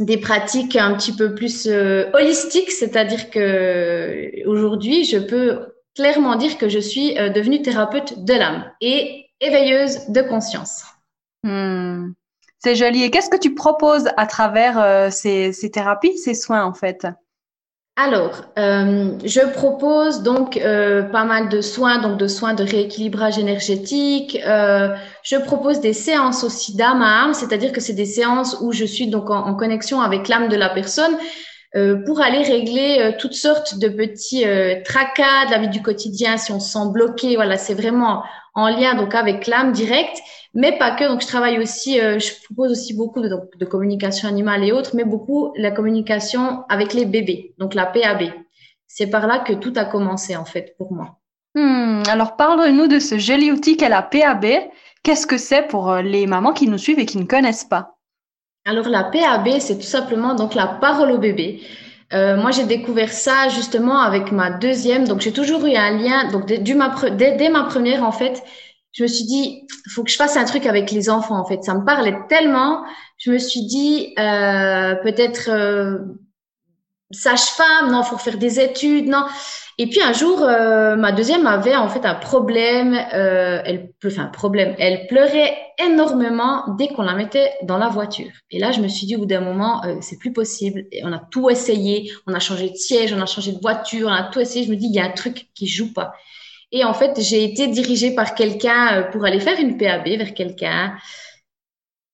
des, 0.00 0.16
pratiques 0.18 0.76
un 0.76 0.94
petit 0.94 1.16
peu 1.16 1.34
plus 1.34 1.66
holistiques, 2.12 2.72
c'est-à-dire 2.72 3.30
que 3.30 4.46
aujourd'hui, 4.46 5.04
je 5.04 5.16
peux 5.16 5.60
clairement 5.94 6.36
dire 6.36 6.58
que 6.58 6.68
je 6.68 6.78
suis 6.78 7.14
devenue 7.14 7.62
thérapeute 7.62 8.24
de 8.24 8.34
l'âme 8.34 8.70
et 8.80 9.26
éveilleuse 9.40 10.08
de 10.08 10.22
conscience. 10.22 10.84
Hmm. 11.42 12.12
C'est 12.58 12.74
joli. 12.74 13.02
Et 13.02 13.10
qu'est-ce 13.10 13.30
que 13.30 13.38
tu 13.38 13.54
proposes 13.54 14.08
à 14.16 14.26
travers 14.26 15.12
ces, 15.12 15.52
ces 15.52 15.70
thérapies, 15.70 16.18
ces 16.18 16.34
soins 16.34 16.64
en 16.64 16.74
fait? 16.74 17.06
Alors, 18.02 18.46
euh, 18.58 19.12
je 19.24 19.40
propose 19.52 20.22
donc 20.22 20.56
euh, 20.56 21.02
pas 21.02 21.24
mal 21.24 21.50
de 21.50 21.60
soins, 21.60 21.98
donc 21.98 22.16
de 22.16 22.28
soins 22.28 22.54
de 22.54 22.64
rééquilibrage 22.64 23.38
énergétique. 23.38 24.38
Euh, 24.46 24.88
je 25.22 25.36
propose 25.36 25.80
des 25.80 25.92
séances 25.92 26.42
aussi 26.42 26.74
d'âme 26.76 27.02
à 27.02 27.24
âme, 27.24 27.34
c'est-à-dire 27.34 27.72
que 27.72 27.80
c'est 27.82 27.92
des 27.92 28.06
séances 28.06 28.56
où 28.62 28.72
je 28.72 28.86
suis 28.86 29.08
donc 29.08 29.28
en, 29.28 29.54
connexion 29.54 30.00
avec 30.00 30.28
l'âme 30.28 30.48
de 30.48 30.56
la 30.56 30.70
personne 30.70 31.14
pour 32.04 32.20
aller 32.20 32.42
régler 32.42 33.14
toutes 33.18 33.34
sortes 33.34 33.78
de 33.78 33.88
petits 33.88 34.44
tracas 34.84 35.46
de 35.46 35.50
la 35.52 35.58
vie 35.58 35.68
du 35.68 35.82
quotidien 35.82 36.36
si 36.36 36.50
on 36.50 36.58
se 36.58 36.72
sent 36.72 36.90
bloqué. 36.92 37.36
Voilà, 37.36 37.56
c'est 37.56 37.74
vraiment 37.74 38.24
en 38.54 38.68
lien 38.68 38.94
donc 38.94 39.14
avec 39.14 39.46
l'âme 39.46 39.72
directe 39.72 40.20
mais 40.54 40.76
pas 40.78 40.92
que. 40.92 41.04
Donc, 41.04 41.22
je 41.22 41.26
travaille 41.26 41.58
aussi, 41.58 42.00
euh, 42.00 42.18
je 42.18 42.32
propose 42.44 42.72
aussi 42.72 42.94
beaucoup 42.94 43.20
de, 43.20 43.28
de, 43.28 43.64
communication 43.64 44.28
animale 44.28 44.64
et 44.64 44.72
autres, 44.72 44.94
mais 44.94 45.04
beaucoup 45.04 45.52
la 45.56 45.70
communication 45.70 46.64
avec 46.68 46.92
les 46.94 47.06
bébés, 47.06 47.54
donc 47.58 47.74
la 47.74 47.86
PAB. 47.86 48.32
C'est 48.86 49.08
par 49.08 49.26
là 49.26 49.38
que 49.38 49.52
tout 49.52 49.72
a 49.76 49.84
commencé, 49.84 50.36
en 50.36 50.44
fait, 50.44 50.74
pour 50.76 50.92
moi. 50.92 51.18
Hmm, 51.54 52.02
alors, 52.08 52.36
parle-nous 52.36 52.88
de 52.88 52.98
ce 52.98 53.18
joli 53.18 53.52
outil 53.52 53.76
qu'est 53.76 53.88
la 53.88 54.02
PAB. 54.02 54.46
Qu'est-ce 55.02 55.26
que 55.26 55.38
c'est 55.38 55.62
pour 55.62 55.90
euh, 55.90 56.02
les 56.02 56.26
mamans 56.26 56.52
qui 56.52 56.68
nous 56.68 56.78
suivent 56.78 56.98
et 56.98 57.06
qui 57.06 57.18
ne 57.18 57.24
connaissent 57.24 57.64
pas? 57.64 57.99
Alors, 58.70 58.88
la 58.88 59.02
PAB, 59.02 59.58
c'est 59.58 59.78
tout 59.78 59.92
simplement 59.98 60.36
donc 60.36 60.54
la 60.54 60.68
parole 60.68 61.10
au 61.10 61.18
bébé. 61.18 61.60
Euh, 62.12 62.36
moi, 62.36 62.52
j'ai 62.52 62.62
découvert 62.66 63.12
ça 63.12 63.48
justement 63.48 63.98
avec 63.98 64.30
ma 64.30 64.50
deuxième. 64.52 65.08
Donc, 65.08 65.20
j'ai 65.22 65.32
toujours 65.32 65.66
eu 65.66 65.74
un 65.74 65.98
lien. 65.98 66.30
Donc, 66.30 66.46
dès, 66.46 66.74
ma 66.76 67.64
première, 67.64 68.04
en 68.04 68.12
fait, 68.12 68.40
je 68.92 69.02
me 69.02 69.08
suis 69.08 69.24
dit, 69.24 69.66
faut 69.92 70.04
que 70.04 70.10
je 70.12 70.16
fasse 70.16 70.36
un 70.36 70.44
truc 70.44 70.66
avec 70.66 70.92
les 70.92 71.10
enfants. 71.10 71.36
En 71.36 71.44
fait, 71.44 71.64
ça 71.64 71.74
me 71.74 71.84
parlait 71.84 72.16
tellement. 72.28 72.84
Je 73.18 73.32
me 73.32 73.38
suis 73.38 73.66
dit, 73.66 74.14
euh, 74.20 74.94
peut-être 75.02 75.50
euh, 75.50 75.98
sage-femme, 77.10 77.90
non, 77.90 78.04
faut 78.04 78.18
faire 78.18 78.38
des 78.38 78.60
études, 78.60 79.08
non. 79.08 79.24
Et 79.80 79.86
puis 79.86 80.02
un 80.02 80.12
jour, 80.12 80.42
euh, 80.42 80.94
ma 80.94 81.10
deuxième 81.10 81.46
avait 81.46 81.74
en 81.74 81.88
fait 81.88 82.04
un 82.04 82.14
problème. 82.14 82.92
Euh, 83.14 83.62
elle, 83.64 83.94
enfin, 84.04 84.26
problème. 84.26 84.74
Elle 84.78 85.06
pleurait 85.06 85.56
énormément 85.82 86.74
dès 86.76 86.88
qu'on 86.88 87.00
la 87.00 87.14
mettait 87.14 87.50
dans 87.62 87.78
la 87.78 87.88
voiture. 87.88 88.30
Et 88.50 88.58
là, 88.58 88.72
je 88.72 88.82
me 88.82 88.88
suis 88.88 89.06
dit, 89.06 89.16
au 89.16 89.20
bout 89.20 89.26
d'un 89.26 89.40
moment, 89.40 89.82
euh, 89.86 89.96
c'est 90.02 90.18
plus 90.18 90.34
possible. 90.34 90.84
Et 90.92 91.00
on 91.02 91.12
a 91.14 91.18
tout 91.18 91.48
essayé. 91.48 92.12
On 92.26 92.34
a 92.34 92.40
changé 92.40 92.68
de 92.68 92.76
siège, 92.76 93.14
on 93.14 93.22
a 93.22 93.24
changé 93.24 93.52
de 93.52 93.58
voiture, 93.58 94.08
on 94.08 94.12
a 94.12 94.24
tout 94.24 94.38
essayé. 94.38 94.66
Je 94.66 94.70
me 94.70 94.76
dis, 94.76 94.84
il 94.84 94.94
y 94.94 95.00
a 95.00 95.04
un 95.06 95.12
truc 95.12 95.48
qui 95.54 95.66
joue 95.66 95.94
pas. 95.94 96.12
Et 96.72 96.84
en 96.84 96.92
fait, 96.92 97.18
j'ai 97.18 97.42
été 97.42 97.66
dirigée 97.66 98.14
par 98.14 98.34
quelqu'un 98.34 99.08
pour 99.12 99.24
aller 99.24 99.40
faire 99.40 99.58
une 99.58 99.78
PAB 99.78 100.08
vers 100.08 100.34
quelqu'un. 100.34 100.94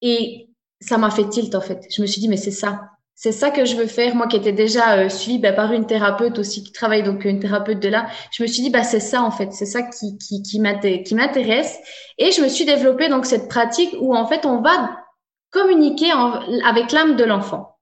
Et 0.01 0.47
ça 0.79 0.97
m'a 0.97 1.11
fait 1.11 1.27
tilt, 1.27 1.53
en 1.53 1.59
fait. 1.59 1.85
Je 1.93 2.01
me 2.01 2.07
suis 2.07 2.21
dit, 2.21 2.29
mais 2.29 2.37
c'est 2.37 2.51
ça. 2.51 2.91
C'est 3.19 3.31
ça 3.31 3.49
que 3.49 3.65
je 3.65 3.75
veux 3.75 3.87
faire. 3.87 4.13
Moi 4.13 4.27
qui 4.27 4.35
étais 4.35 4.51
déjà 4.51 4.99
euh, 4.99 5.09
suivie 5.09 5.39
bah, 5.39 5.51
par 5.51 5.73
une 5.73 5.87
thérapeute 5.87 6.37
aussi, 6.37 6.63
qui 6.63 6.71
travaille 6.71 7.01
donc 7.01 7.25
une 7.25 7.39
thérapeute 7.39 7.79
de 7.79 7.89
là, 7.89 8.05
je 8.31 8.43
me 8.43 8.47
suis 8.47 8.61
dit, 8.61 8.69
bah, 8.69 8.83
c'est 8.83 8.99
ça, 8.99 9.23
en 9.23 9.31
fait. 9.31 9.51
C'est 9.53 9.65
ça 9.65 9.81
qui, 9.81 10.59
m'intéresse. 10.59 11.79
Et 12.19 12.31
je 12.31 12.43
me 12.43 12.47
suis 12.47 12.63
développée 12.63 13.09
donc 13.09 13.25
cette 13.25 13.49
pratique 13.49 13.95
où, 13.99 14.15
en 14.15 14.27
fait, 14.27 14.45
on 14.45 14.61
va 14.61 14.99
communiquer 15.49 16.11
avec 16.63 16.91
l'âme 16.91 17.15
de 17.15 17.23
l'enfant. 17.23 17.79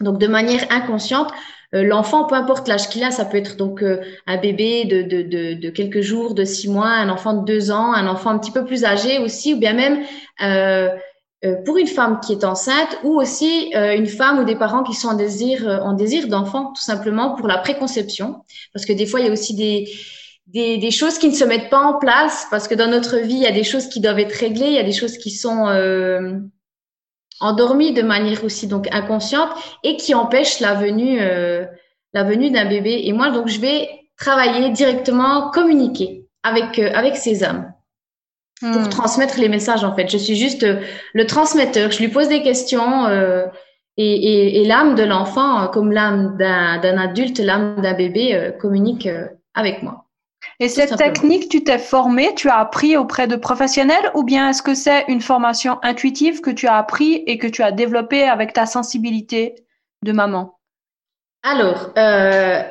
Donc, 0.00 0.18
de 0.18 0.26
manière 0.26 0.66
inconsciente, 0.70 1.32
euh, 1.74 1.82
l'enfant, 1.82 2.24
peu 2.24 2.34
importe 2.34 2.68
l'âge 2.68 2.90
qu'il 2.90 3.02
a, 3.04 3.10
ça 3.10 3.24
peut 3.24 3.38
être 3.38 3.56
donc 3.56 3.82
euh, 3.82 4.02
un 4.26 4.36
bébé 4.36 4.84
de, 4.84 5.00
de, 5.54 5.70
quelques 5.70 6.02
jours, 6.02 6.34
de 6.34 6.44
six 6.44 6.68
mois, 6.68 6.88
un 6.88 7.08
enfant 7.08 7.32
de 7.32 7.46
deux 7.46 7.70
ans, 7.70 7.94
un 7.94 8.06
enfant 8.06 8.28
un 8.28 8.38
petit 8.38 8.50
peu 8.50 8.66
plus 8.66 8.84
âgé 8.84 9.18
aussi, 9.18 9.54
ou 9.54 9.58
bien 9.58 9.72
même 9.72 10.04
euh, 10.42 10.90
pour 11.64 11.76
une 11.76 11.88
femme 11.88 12.20
qui 12.20 12.32
est 12.32 12.44
enceinte, 12.44 12.98
ou 13.02 13.20
aussi 13.20 13.72
une 13.74 14.06
femme 14.06 14.38
ou 14.38 14.44
des 14.44 14.54
parents 14.54 14.84
qui 14.84 14.94
sont 14.94 15.08
en 15.08 15.14
désir, 15.14 15.66
en 15.82 15.92
désir 15.92 16.28
d'enfant, 16.28 16.72
tout 16.72 16.82
simplement 16.82 17.34
pour 17.34 17.48
la 17.48 17.58
préconception, 17.58 18.44
parce 18.72 18.86
que 18.86 18.92
des 18.92 19.06
fois 19.06 19.20
il 19.20 19.26
y 19.26 19.28
a 19.28 19.32
aussi 19.32 19.54
des 19.54 19.92
des, 20.46 20.78
des, 20.78 20.90
choses 20.90 21.18
qui 21.18 21.28
ne 21.28 21.34
se 21.34 21.44
mettent 21.44 21.70
pas 21.70 21.80
en 21.80 21.98
place 21.98 22.46
parce 22.50 22.68
que 22.68 22.74
dans 22.74 22.88
notre 22.88 23.16
vie, 23.18 23.34
il 23.34 23.42
y 23.42 23.46
a 23.46 23.52
des 23.52 23.64
choses 23.64 23.88
qui 23.88 24.00
doivent 24.00 24.18
être 24.18 24.34
réglées, 24.34 24.66
il 24.66 24.74
y 24.74 24.78
a 24.78 24.84
des 24.84 24.92
choses 24.92 25.16
qui 25.16 25.30
sont 25.30 25.68
euh, 25.68 26.38
endormi 27.40 27.92
de 27.92 28.02
manière 28.02 28.44
aussi 28.44 28.66
donc 28.66 28.88
inconsciente 28.92 29.50
et 29.82 29.96
qui 29.96 30.14
empêche 30.14 30.60
la 30.60 30.74
venue 30.74 31.20
euh, 31.20 31.64
la 32.12 32.24
venue 32.24 32.50
d'un 32.50 32.68
bébé. 32.68 33.02
Et 33.04 33.12
moi 33.12 33.30
donc 33.30 33.48
je 33.48 33.60
vais 33.60 33.88
travailler 34.18 34.70
directement, 34.70 35.50
communiquer 35.50 36.26
avec, 36.42 36.78
avec 36.78 37.16
ces 37.16 37.44
pour 38.62 38.82
hmm. 38.82 38.88
transmettre 38.88 39.38
les 39.38 39.48
messages 39.48 39.84
en 39.84 39.94
fait. 39.94 40.08
Je 40.08 40.18
suis 40.18 40.36
juste 40.36 40.66
le 41.14 41.26
transmetteur. 41.26 41.90
Je 41.90 41.98
lui 41.98 42.08
pose 42.08 42.28
des 42.28 42.42
questions 42.42 43.08
et, 43.96 44.04
et, 44.04 44.60
et 44.60 44.64
l'âme 44.64 44.94
de 44.94 45.02
l'enfant, 45.02 45.68
comme 45.68 45.92
l'âme 45.92 46.36
d'un 46.38 46.98
adulte, 46.98 47.38
l'âme 47.38 47.80
d'un 47.82 47.94
bébé, 47.94 48.52
communique 48.60 49.08
avec 49.54 49.82
moi. 49.82 50.06
Et 50.60 50.68
cette 50.68 50.96
technique, 50.96 51.48
tu 51.48 51.64
t'es 51.64 51.78
formée, 51.78 52.34
tu 52.34 52.48
as 52.48 52.58
appris 52.58 52.96
auprès 52.96 53.26
de 53.26 53.36
professionnels 53.36 54.10
ou 54.14 54.22
bien 54.22 54.50
est-ce 54.50 54.62
que 54.62 54.74
c'est 54.74 55.04
une 55.08 55.20
formation 55.20 55.78
intuitive 55.82 56.40
que 56.40 56.50
tu 56.50 56.66
as 56.66 56.76
appris 56.76 57.24
et 57.26 57.38
que 57.38 57.46
tu 57.46 57.62
as 57.62 57.72
développée 57.72 58.24
avec 58.24 58.52
ta 58.52 58.66
sensibilité 58.66 59.54
de 60.04 60.12
maman? 60.12 60.58
Alors, 61.42 61.90
euh, 61.98 62.62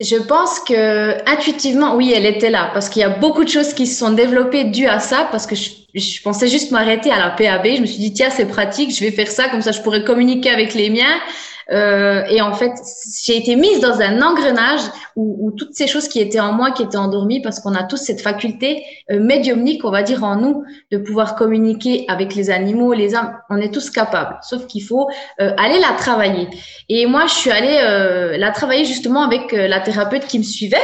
je 0.00 0.16
pense 0.16 0.60
que 0.60 1.28
intuitivement, 1.28 1.94
oui, 1.94 2.12
elle 2.14 2.26
était 2.26 2.50
là 2.50 2.70
parce 2.74 2.88
qu'il 2.88 3.00
y 3.00 3.04
a 3.04 3.08
beaucoup 3.08 3.44
de 3.44 3.48
choses 3.48 3.74
qui 3.74 3.86
se 3.86 3.98
sont 3.98 4.12
développées 4.12 4.64
dues 4.64 4.88
à 4.88 4.98
ça 4.98 5.28
parce 5.30 5.46
que 5.46 5.54
je, 5.54 5.70
je 5.94 6.20
pensais 6.22 6.48
juste 6.48 6.72
m'arrêter 6.72 7.10
à 7.10 7.18
la 7.18 7.30
PAB. 7.30 7.76
Je 7.76 7.80
me 7.80 7.86
suis 7.86 7.98
dit, 7.98 8.12
tiens, 8.12 8.30
c'est 8.30 8.46
pratique, 8.46 8.94
je 8.94 9.00
vais 9.00 9.12
faire 9.12 9.28
ça, 9.28 9.48
comme 9.48 9.62
ça 9.62 9.72
je 9.72 9.80
pourrais 9.82 10.04
communiquer 10.04 10.50
avec 10.50 10.74
les 10.74 10.90
miens. 10.90 11.20
Euh, 11.70 12.24
et 12.28 12.40
en 12.40 12.52
fait, 12.52 12.72
j'ai 13.22 13.36
été 13.36 13.56
mise 13.56 13.80
dans 13.80 14.00
un 14.00 14.20
engrenage 14.22 14.80
où, 15.16 15.36
où, 15.40 15.52
toutes 15.52 15.74
ces 15.74 15.86
choses 15.86 16.08
qui 16.08 16.20
étaient 16.20 16.40
en 16.40 16.52
moi, 16.52 16.72
qui 16.72 16.82
étaient 16.82 16.96
endormies, 16.96 17.40
parce 17.40 17.60
qu'on 17.60 17.74
a 17.74 17.84
tous 17.84 17.96
cette 17.96 18.20
faculté 18.20 18.84
euh, 19.10 19.20
médiumnique, 19.20 19.84
on 19.84 19.90
va 19.90 20.02
dire 20.02 20.24
en 20.24 20.36
nous, 20.36 20.64
de 20.90 20.98
pouvoir 20.98 21.36
communiquer 21.36 22.04
avec 22.08 22.34
les 22.34 22.50
animaux, 22.50 22.92
les 22.92 23.14
âmes. 23.14 23.36
On 23.50 23.58
est 23.58 23.72
tous 23.72 23.90
capables, 23.90 24.38
sauf 24.42 24.66
qu'il 24.66 24.82
faut 24.82 25.08
euh, 25.40 25.54
aller 25.56 25.78
la 25.78 25.92
travailler. 25.96 26.48
Et 26.88 27.06
moi, 27.06 27.26
je 27.26 27.34
suis 27.34 27.50
allée 27.50 27.78
euh, 27.82 28.36
la 28.36 28.50
travailler 28.50 28.84
justement 28.84 29.22
avec 29.22 29.52
la 29.52 29.80
thérapeute 29.80 30.26
qui 30.26 30.38
me 30.38 30.44
suivait 30.44 30.76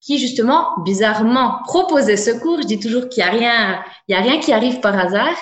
qui 0.00 0.18
justement 0.18 0.66
bizarrement 0.84 1.60
proposait 1.64 2.16
ce 2.16 2.32
cours. 2.32 2.60
Je 2.60 2.66
dis 2.66 2.80
toujours 2.80 3.08
qu'il 3.08 3.22
y 3.22 3.26
a 3.26 3.30
rien, 3.30 3.80
il 4.08 4.16
y 4.16 4.18
a 4.18 4.20
rien 4.20 4.40
qui 4.40 4.52
arrive 4.52 4.80
par 4.80 4.98
hasard. 4.98 5.36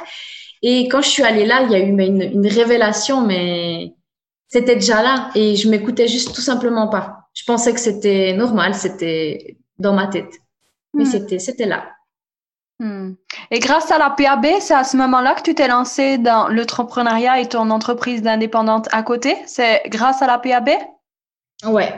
Et 0.63 0.87
quand 0.89 1.01
je 1.01 1.09
suis 1.09 1.23
allée 1.23 1.47
là, 1.47 1.63
il 1.63 1.73
y 1.73 1.75
a 1.75 1.79
eu 1.79 1.89
une, 1.89 1.99
une 1.99 2.47
révélation, 2.47 3.23
mais 3.23 3.95
c'était 4.51 4.75
déjà 4.75 5.03
là 5.03 5.31
et 5.35 5.57
je 5.57 5.69
m'écoutais 5.71 6.09
juste 6.09 6.35
tout 6.35 6.41
simplement 6.41 6.89
pas. 6.89 7.29
Je 7.33 7.45
pensais 7.45 7.73
que 7.73 7.81
c'était 7.81 8.35
normal, 8.35 8.75
c'était 8.75 9.57
dans 9.79 9.95
ma 9.95 10.09
tête, 10.09 10.33
mais 10.93 11.05
hmm. 11.05 11.07
c'était 11.07 11.39
c'était 11.39 11.67
là. 11.67 11.85
Hmm. 12.81 13.13
Et 13.51 13.61
grâce 13.61 13.91
à 13.91 13.99
la 13.99 14.11
PAB, 14.11 14.47
c'est 14.61 14.75
à 14.75 14.85
ce 14.85 14.97
moment-là 14.97 15.35
que 15.35 15.43
tu 15.43 15.55
t'es 15.55 15.69
lancé 15.69 16.19
dans 16.19 16.49
l'entrepreneuriat 16.49 17.41
et 17.41 17.49
ton 17.49 17.71
entreprise 17.71 18.23
d'indépendante 18.23 18.89
à 18.91 19.03
côté? 19.03 19.37
C'est 19.47 19.83
grâce 19.87 20.23
à 20.23 20.27
la 20.27 20.39
PAB 20.39 20.71
Ouais, 21.67 21.93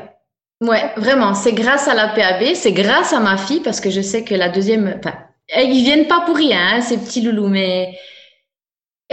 ouais, 0.60 0.92
vraiment. 0.96 1.34
C'est 1.34 1.52
grâce 1.52 1.88
à 1.88 1.94
la 1.94 2.08
PAB, 2.08 2.54
c'est 2.54 2.72
grâce 2.72 3.12
à 3.12 3.20
ma 3.20 3.36
fille 3.36 3.60
parce 3.60 3.80
que 3.80 3.90
je 3.90 4.00
sais 4.00 4.24
que 4.24 4.34
la 4.34 4.48
deuxième, 4.48 4.98
enfin, 4.98 5.14
ils 5.56 5.84
viennent 5.84 6.08
pas 6.08 6.22
pour 6.26 6.36
rien, 6.36 6.74
hein, 6.74 6.80
ces 6.80 6.98
petits 6.98 7.22
loulous, 7.22 7.48
mais 7.48 7.96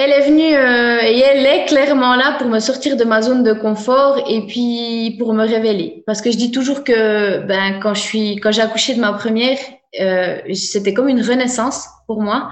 elle 0.01 0.11
est 0.11 0.25
venue 0.29 0.55
euh, 0.55 1.01
et 1.01 1.19
elle 1.19 1.45
est 1.45 1.65
clairement 1.65 2.15
là 2.15 2.37
pour 2.37 2.47
me 2.47 2.59
sortir 2.59 2.95
de 2.95 3.03
ma 3.03 3.21
zone 3.21 3.43
de 3.43 3.51
confort 3.51 4.23
et 4.29 4.45
puis 4.47 5.17
pour 5.19 5.33
me 5.33 5.45
révéler. 5.45 6.03
Parce 6.07 6.21
que 6.21 6.31
je 6.31 6.37
dis 6.37 6.51
toujours 6.51 6.85
que 6.85 7.39
ben 7.45 7.79
quand 7.81 7.93
je 7.93 7.99
suis 7.99 8.35
quand 8.37 8.53
j'ai 8.53 8.61
accouché 8.61 8.95
de 8.95 9.01
ma 9.01 9.11
première, 9.11 9.57
euh, 9.99 10.39
c'était 10.53 10.93
comme 10.93 11.09
une 11.09 11.21
renaissance 11.21 11.89
pour 12.07 12.21
moi. 12.21 12.49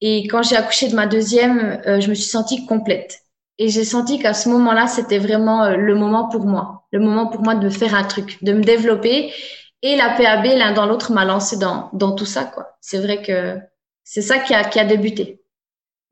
Et 0.00 0.26
quand 0.28 0.42
j'ai 0.42 0.56
accouché 0.56 0.88
de 0.88 0.94
ma 0.94 1.06
deuxième, 1.06 1.78
euh, 1.86 2.00
je 2.00 2.08
me 2.08 2.14
suis 2.14 2.30
sentie 2.30 2.64
complète. 2.64 3.18
Et 3.58 3.68
j'ai 3.68 3.84
senti 3.84 4.18
qu'à 4.18 4.32
ce 4.32 4.48
moment-là, 4.48 4.86
c'était 4.86 5.18
vraiment 5.18 5.64
euh, 5.64 5.76
le 5.76 5.94
moment 5.94 6.28
pour 6.30 6.46
moi, 6.46 6.84
le 6.92 7.00
moment 7.00 7.26
pour 7.26 7.42
moi 7.42 7.54
de 7.54 7.68
faire 7.68 7.94
un 7.94 8.04
truc, 8.04 8.42
de 8.42 8.54
me 8.54 8.62
développer. 8.62 9.30
Et 9.82 9.94
la 9.96 10.10
PAB, 10.16 10.46
l'un 10.56 10.72
dans 10.72 10.86
l'autre, 10.86 11.12
m'a 11.12 11.26
lancé 11.26 11.58
dans 11.58 11.90
dans 11.92 12.12
tout 12.12 12.24
ça 12.26 12.44
quoi. 12.44 12.78
C'est 12.80 12.98
vrai 12.98 13.20
que 13.22 13.58
c'est 14.04 14.22
ça 14.22 14.38
qui 14.38 14.54
a 14.54 14.64
qui 14.64 14.80
a 14.80 14.84
débuté. 14.84 15.42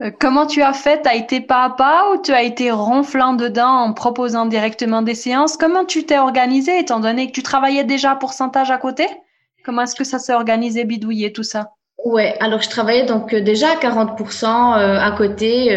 Euh, 0.03 0.11
comment 0.19 0.45
tu 0.45 0.61
as 0.61 0.73
fait? 0.73 1.01
Tu 1.01 1.09
as 1.09 1.15
été 1.15 1.41
pas 1.41 1.63
à 1.63 1.69
pas 1.71 2.11
ou 2.11 2.21
tu 2.21 2.31
as 2.31 2.43
été 2.43 2.71
ronflant 2.71 3.33
dedans 3.33 3.67
en 3.67 3.93
proposant 3.93 4.45
directement 4.45 5.01
des 5.01 5.15
séances? 5.15 5.57
Comment 5.57 5.85
tu 5.85 6.05
t'es 6.05 6.19
organisé 6.19 6.79
étant 6.79 6.99
donné 6.99 7.27
que 7.27 7.31
tu 7.31 7.43
travaillais 7.43 7.83
déjà 7.83 8.11
pour 8.11 8.27
pourcentage 8.27 8.69
à 8.69 8.77
côté? 8.77 9.07
Comment 9.65 9.83
est-ce 9.83 9.95
que 9.95 10.03
ça 10.03 10.19
s'est 10.19 10.33
organisé, 10.33 10.83
bidouillé, 10.83 11.33
tout 11.33 11.43
ça? 11.43 11.71
Ouais, 12.05 12.35
alors 12.39 12.61
je 12.61 12.69
travaillais 12.69 13.05
donc 13.05 13.33
euh, 13.33 13.41
déjà 13.41 13.71
à 13.71 13.75
40% 13.75 14.45
euh, 14.45 14.99
à 14.99 15.11
côté 15.17 15.75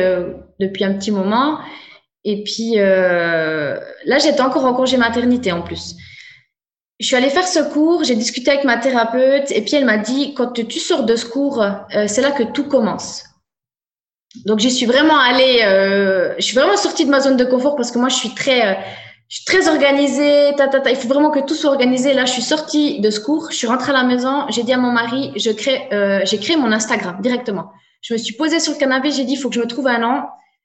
depuis 0.58 0.84
un 0.84 0.92
petit 0.94 1.10
moment. 1.10 1.58
Et 2.24 2.44
puis 2.44 2.74
là, 2.74 4.18
j'étais 4.18 4.42
encore 4.42 4.66
en 4.66 4.74
congé 4.74 4.98
maternité 4.98 5.52
en 5.52 5.62
plus. 5.62 5.96
Je 6.98 7.06
suis 7.06 7.16
allée 7.16 7.30
faire 7.30 7.48
ce 7.48 7.60
cours, 7.60 8.04
j'ai 8.04 8.14
discuté 8.14 8.50
avec 8.50 8.64
ma 8.64 8.76
thérapeute 8.76 9.50
et 9.52 9.62
puis 9.62 9.76
elle 9.76 9.86
m'a 9.86 9.96
dit, 9.96 10.34
quand 10.34 10.52
tu 10.52 10.78
sors 10.78 11.04
de 11.04 11.16
ce 11.16 11.24
cours, 11.24 11.64
c'est 12.06 12.20
là 12.20 12.30
que 12.30 12.42
tout 12.42 12.64
commence. 12.64 13.29
Donc 14.44 14.60
j'y 14.60 14.70
suis 14.70 14.86
vraiment 14.86 15.18
allée, 15.18 15.62
euh, 15.64 16.34
je 16.38 16.42
suis 16.42 16.54
vraiment 16.54 16.76
sortie 16.76 17.04
de 17.04 17.10
ma 17.10 17.20
zone 17.20 17.36
de 17.36 17.44
confort 17.44 17.76
parce 17.76 17.90
que 17.90 17.98
moi 17.98 18.08
je 18.08 18.16
suis 18.16 18.34
très, 18.34 18.66
euh, 18.66 18.74
je 19.28 19.36
suis 19.36 19.44
très 19.44 19.68
organisée. 19.68 20.54
Ta, 20.56 20.68
ta, 20.68 20.80
ta, 20.80 20.90
il 20.90 20.96
faut 20.96 21.08
vraiment 21.08 21.30
que 21.30 21.40
tout 21.40 21.54
soit 21.54 21.70
organisé. 21.70 22.14
Là, 22.14 22.24
je 22.24 22.32
suis 22.32 22.42
sortie 22.42 23.00
de 23.00 23.10
ce 23.10 23.20
cours, 23.20 23.48
je 23.50 23.56
suis 23.56 23.66
rentrée 23.66 23.90
à 23.90 23.94
la 23.94 24.04
maison, 24.04 24.46
j'ai 24.48 24.62
dit 24.62 24.72
à 24.72 24.78
mon 24.78 24.92
mari, 24.92 25.32
je 25.36 25.50
crée, 25.50 25.88
euh, 25.92 26.20
j'ai 26.24 26.38
créé 26.38 26.56
mon 26.56 26.72
Instagram 26.72 27.18
directement. 27.20 27.72
Je 28.02 28.14
me 28.14 28.18
suis 28.18 28.34
posée 28.34 28.60
sur 28.60 28.72
le 28.72 28.78
canapé, 28.78 29.10
j'ai 29.10 29.24
dit, 29.24 29.34
il 29.34 29.36
faut 29.36 29.48
que 29.48 29.54
je 29.54 29.60
me 29.60 29.66
trouve 29.66 29.86
un 29.88 29.98
nom. 29.98 30.22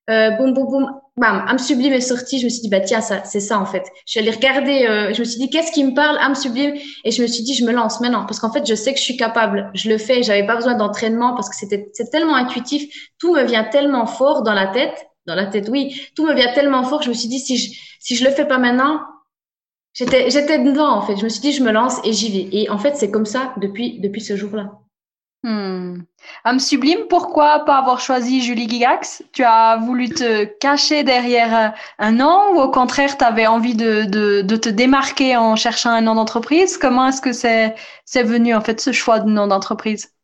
Euh, 0.10 0.32
boum, 0.32 0.54
boum, 0.54 0.68
boum, 0.68 1.02
bam, 1.18 1.46
âme 1.48 1.58
sublime 1.60 1.94
est 1.94 2.02
sortie. 2.02 2.40
Je 2.40 2.46
me 2.46 2.50
suis 2.50 2.62
dit, 2.62 2.70
bah 2.70 2.82
tiens, 2.82 3.02
ça, 3.02 3.24
c'est 3.24 3.40
ça 3.40 3.60
en 3.60 3.66
fait. 3.66 3.84
Je 4.06 4.12
suis 4.12 4.20
allée 4.20 4.32
regarder, 4.32 4.86
euh, 4.86 5.14
je 5.14 5.20
me 5.20 5.26
suis 5.26 5.40
dit, 5.40 5.50
qu'est-ce 5.50 5.72
qui 5.72 5.84
me 5.84 5.94
parle, 5.94 6.18
âme 6.20 6.36
sublime? 6.36 6.76
Et 7.04 7.12
je 7.12 7.22
me 7.22 7.28
suis 7.28 7.44
dit, 7.44 7.54
je 7.54 7.66
me 7.66 7.72
lance 7.72 8.02
maintenant 8.02 8.26
parce 8.26 8.40
qu'en 8.40 8.52
fait, 8.52 8.66
je 8.68 8.76
sais 8.76 8.94
que 8.94 9.00
je 9.00 9.04
suis 9.04 9.18
capable. 9.18 9.72
Je 9.74 9.90
le 9.90 9.98
fais. 9.98 10.24
J'avais 10.24 10.46
pas 10.46 10.56
besoin 10.56 10.76
d'entraînement 10.76 11.34
parce 11.36 11.50
que 11.50 11.56
c'était, 11.56 11.90
c'est 11.94 12.10
tellement 12.10 12.36
intuitif. 12.36 13.10
Tout 13.20 13.34
me 13.34 13.44
vient 13.44 13.64
tellement 13.64 14.06
fort 14.06 14.44
dans 14.44 14.54
la 14.54 14.68
tête, 14.68 15.08
dans 15.26 15.36
la 15.36 15.46
tête, 15.46 15.70
oui. 15.70 16.02
Tout 16.16 16.26
me 16.26 16.34
vient 16.34 16.54
tellement 16.54 16.84
fort. 16.84 17.02
Je 17.02 17.10
me 17.10 17.14
suis 17.14 17.30
dit, 17.30 17.40
si 17.40 17.58
je, 17.58 17.80
si 18.00 18.16
je 18.16 18.24
le 18.24 18.32
fais 18.32 18.46
pas 18.46 18.58
maintenant, 18.58 19.02
j'étais, 19.94 20.30
j'étais 20.30 20.60
dedans 20.60 20.90
en 20.90 21.02
fait. 21.02 21.18
Je 21.18 21.24
me 21.24 21.30
suis 21.30 21.42
dit, 21.42 21.54
je 21.54 21.64
me 21.64 21.72
lance 21.72 22.00
et 22.04 22.14
j'y 22.14 22.32
vais. 22.32 22.56
Et 22.58 22.70
en 22.70 22.78
fait, 22.78 22.96
c'est 22.96 23.12
comme 23.12 23.26
ça 23.26 23.54
depuis, 23.62 24.00
depuis 24.00 24.22
ce 24.22 24.36
jour-là. 24.36 24.72
Hmm. 25.46 26.00
Âme 26.44 26.60
sublime, 26.60 27.02
pourquoi 27.08 27.66
pas 27.66 27.78
avoir 27.78 28.00
choisi 28.00 28.42
Julie 28.42 28.68
Gigax 28.68 29.22
Tu 29.32 29.44
as 29.44 29.78
voulu 29.78 30.10
te 30.10 30.46
cacher 30.46 31.04
derrière 31.04 31.76
un 32.00 32.12
nom 32.14 32.56
ou 32.56 32.62
au 32.62 32.72
contraire, 32.72 33.16
tu 33.16 33.24
avais 33.24 33.46
envie 33.46 33.76
de, 33.76 34.06
de, 34.06 34.42
de, 34.42 34.56
te 34.56 34.70
démarquer 34.70 35.38
en 35.38 35.56
cherchant 35.56 35.92
un 35.92 36.02
nom 36.02 36.16
d'entreprise? 36.16 36.78
Comment 36.80 37.10
est-ce 37.10 37.22
que 37.22 37.32
c'est 37.32 37.76
c'est 38.06 38.24
venu 38.24 38.56
en 38.56 38.62
fait 38.62 38.82
ce 38.82 38.92
choix 38.92 39.20
de 39.20 39.30
nom 39.30 39.46
d'entreprise? 39.46 40.16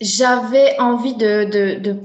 J'avais 0.00 0.78
envie 0.78 1.16
de, 1.16 1.50
de 1.80 1.98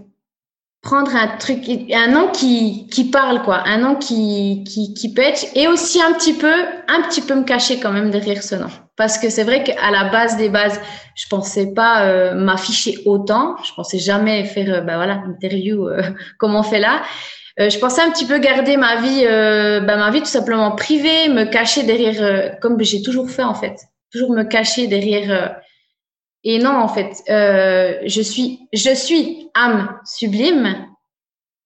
prendre 0.81 1.13
un 1.15 1.27
truc, 1.37 1.59
un 1.93 2.07
nom 2.07 2.29
qui, 2.31 2.87
qui 2.87 3.11
parle, 3.11 3.41
quoi, 3.43 3.63
un 3.65 3.77
nom 3.77 3.95
qui, 3.95 4.63
qui, 4.65 4.93
qui 4.93 5.13
pêche 5.13 5.45
et 5.55 5.67
aussi 5.67 6.01
un 6.01 6.13
petit 6.13 6.33
peu, 6.33 6.53
un 6.87 7.01
petit 7.03 7.21
peu 7.21 7.35
me 7.35 7.43
cacher 7.43 7.79
quand 7.79 7.91
même 7.91 8.11
derrière 8.11 8.41
ce 8.41 8.55
nom. 8.55 8.69
Parce 8.95 9.17
que 9.17 9.29
c'est 9.29 9.43
vrai 9.43 9.63
qu'à 9.63 9.91
la 9.91 10.05
base 10.05 10.37
des 10.37 10.49
bases, 10.49 10.79
je 11.15 11.25
pensais 11.29 11.73
pas 11.73 12.03
euh, 12.03 12.33
m'afficher 12.33 12.97
autant. 13.05 13.55
Je 13.63 13.73
pensais 13.73 13.99
jamais 13.99 14.45
faire, 14.45 14.73
euh, 14.73 14.81
bah 14.81 14.95
voilà, 14.95 15.21
interview 15.25 15.87
euh, 15.87 16.01
comme 16.37 16.55
on 16.55 16.63
fait 16.63 16.79
là. 16.79 17.01
Euh, 17.59 17.69
je 17.69 17.77
pensais 17.77 18.01
un 18.01 18.11
petit 18.11 18.25
peu 18.25 18.39
garder 18.39 18.77
ma 18.77 19.01
vie, 19.01 19.25
bah, 19.25 19.97
ma 19.97 20.11
vie 20.11 20.19
tout 20.19 20.25
simplement 20.25 20.71
privée, 20.71 21.27
me 21.27 21.43
cacher 21.43 21.83
derrière, 21.83 22.57
comme 22.61 22.81
j'ai 22.81 23.01
toujours 23.01 23.29
fait 23.29 23.43
en 23.43 23.53
fait, 23.53 23.75
toujours 24.11 24.31
me 24.31 24.43
cacher 24.43 24.87
derrière. 24.87 25.55
Et 26.43 26.59
non, 26.59 26.75
en 26.75 26.87
fait, 26.87 27.23
je 27.27 28.21
suis, 28.21 28.67
je 28.73 28.93
suis 28.93 29.49
âme 29.53 29.99
sublime, 30.05 30.89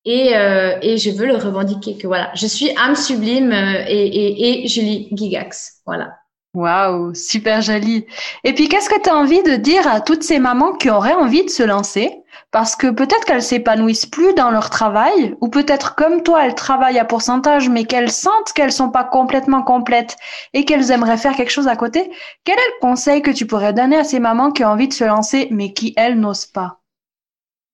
et, 0.06 0.36
euh, 0.36 0.78
et, 0.82 0.98
je 0.98 1.12
veux 1.12 1.26
le 1.26 1.38
revendiquer 1.38 1.98
que 1.98 2.08
voilà, 2.08 2.30
je 2.36 2.46
suis 2.46 2.72
âme 2.78 2.96
sublime 2.96 3.54
et, 3.54 4.06
et, 4.06 4.64
et 4.66 4.68
Julie 4.68 5.08
Gigax. 5.14 5.82
Voilà. 5.86 6.18
Waouh, 6.54 7.16
super 7.16 7.62
joli. 7.62 8.06
Et 8.44 8.54
puis, 8.54 8.68
qu'est-ce 8.68 8.90
que 8.90 9.02
tu 9.02 9.10
as 9.10 9.16
envie 9.16 9.42
de 9.44 9.56
dire 9.56 9.88
à 9.88 10.02
toutes 10.02 10.24
ces 10.24 10.40
mamans 10.40 10.74
qui 10.74 10.90
auraient 10.90 11.14
envie 11.14 11.46
de 11.46 11.50
se 11.50 11.64
lancer? 11.64 12.12
Parce 12.54 12.76
que 12.76 12.92
peut-être 12.92 13.26
qu'elles 13.26 13.42
s'épanouissent 13.42 14.06
plus 14.06 14.36
dans 14.36 14.52
leur 14.52 14.70
travail 14.70 15.36
ou 15.42 15.50
peut-être 15.50 15.96
comme 15.96 16.22
toi, 16.22 16.46
elles 16.46 16.54
travaillent 16.54 17.00
à 17.00 17.04
pourcentage 17.04 17.68
mais 17.68 17.86
qu'elles 17.86 18.12
sentent 18.12 18.54
qu'elles 18.54 18.72
sont 18.72 18.92
pas 18.92 19.04
complètement 19.04 19.64
complètes 19.64 20.16
et 20.54 20.64
qu'elles 20.64 20.92
aimeraient 20.92 21.18
faire 21.18 21.36
quelque 21.36 21.50
chose 21.50 21.68
à 21.68 21.76
côté. 21.76 22.12
Quel 22.46 22.56
est 22.56 22.72
le 22.76 22.80
conseil 22.80 23.24
que 23.24 23.32
tu 23.32 23.48
pourrais 23.48 23.74
donner 23.74 23.98
à 23.98 24.04
ces 24.04 24.20
mamans 24.20 24.52
qui 24.52 24.64
ont 24.64 24.68
envie 24.70 24.88
de 24.88 24.94
se 24.94 25.04
lancer 25.04 25.48
mais 25.50 25.74
qui, 25.74 25.96
elles, 25.98 26.20
n'osent 26.20 26.46
pas? 26.46 26.80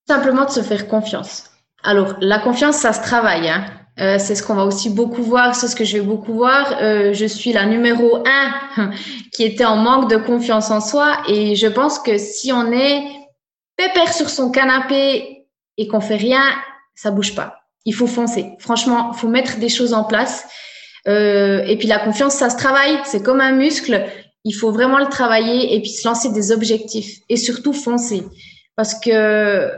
Simplement 0.08 0.46
de 0.46 0.50
se 0.50 0.62
faire 0.62 0.88
confiance. 0.88 1.50
Alors, 1.84 2.14
la 2.20 2.38
confiance, 2.38 2.76
ça 2.76 2.94
se 2.94 3.02
travaille. 3.02 3.50
Hein. 3.50 3.66
Euh, 3.98 4.16
c'est 4.18 4.34
ce 4.34 4.42
qu'on 4.42 4.54
va 4.54 4.64
aussi 4.64 4.88
beaucoup 4.88 5.22
voir, 5.22 5.54
c'est 5.54 5.68
ce 5.68 5.76
que 5.76 5.84
je 5.84 5.98
vais 5.98 6.04
beaucoup 6.04 6.32
voir. 6.32 6.76
Euh, 6.80 7.12
je 7.12 7.26
suis 7.26 7.52
la 7.52 7.66
numéro 7.66 8.24
un 8.26 8.90
qui 9.32 9.44
était 9.44 9.66
en 9.66 9.76
manque 9.76 10.08
de 10.08 10.16
confiance 10.16 10.70
en 10.70 10.80
soi 10.80 11.18
et 11.28 11.54
je 11.54 11.66
pense 11.66 11.98
que 11.98 12.16
si 12.16 12.50
on 12.50 12.72
est 12.72 13.19
pépère 13.80 14.12
sur 14.12 14.28
son 14.28 14.50
canapé 14.50 15.46
et 15.78 15.88
qu'on 15.88 16.00
fait 16.00 16.16
rien, 16.16 16.42
ça 16.94 17.10
bouge 17.10 17.34
pas. 17.34 17.56
Il 17.86 17.94
faut 17.94 18.06
foncer. 18.06 18.52
Franchement, 18.58 19.12
il 19.14 19.18
faut 19.18 19.28
mettre 19.28 19.58
des 19.58 19.70
choses 19.70 19.94
en 19.94 20.04
place. 20.04 20.46
Euh, 21.08 21.62
et 21.64 21.78
puis 21.78 21.88
la 21.88 21.98
confiance, 21.98 22.34
ça 22.34 22.50
se 22.50 22.56
travaille. 22.56 22.98
C'est 23.04 23.22
comme 23.22 23.40
un 23.40 23.52
muscle. 23.52 24.04
il 24.44 24.52
faut 24.52 24.70
vraiment 24.70 24.98
le 24.98 25.06
travailler 25.06 25.74
et 25.74 25.80
puis 25.80 25.90
se 25.90 26.06
lancer 26.06 26.30
des 26.30 26.52
objectifs 26.52 27.20
et 27.28 27.36
surtout 27.36 27.72
foncer. 27.72 28.22
Parce 28.76 28.98
que 29.00 29.70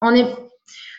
on 0.00 0.14
est, 0.14 0.26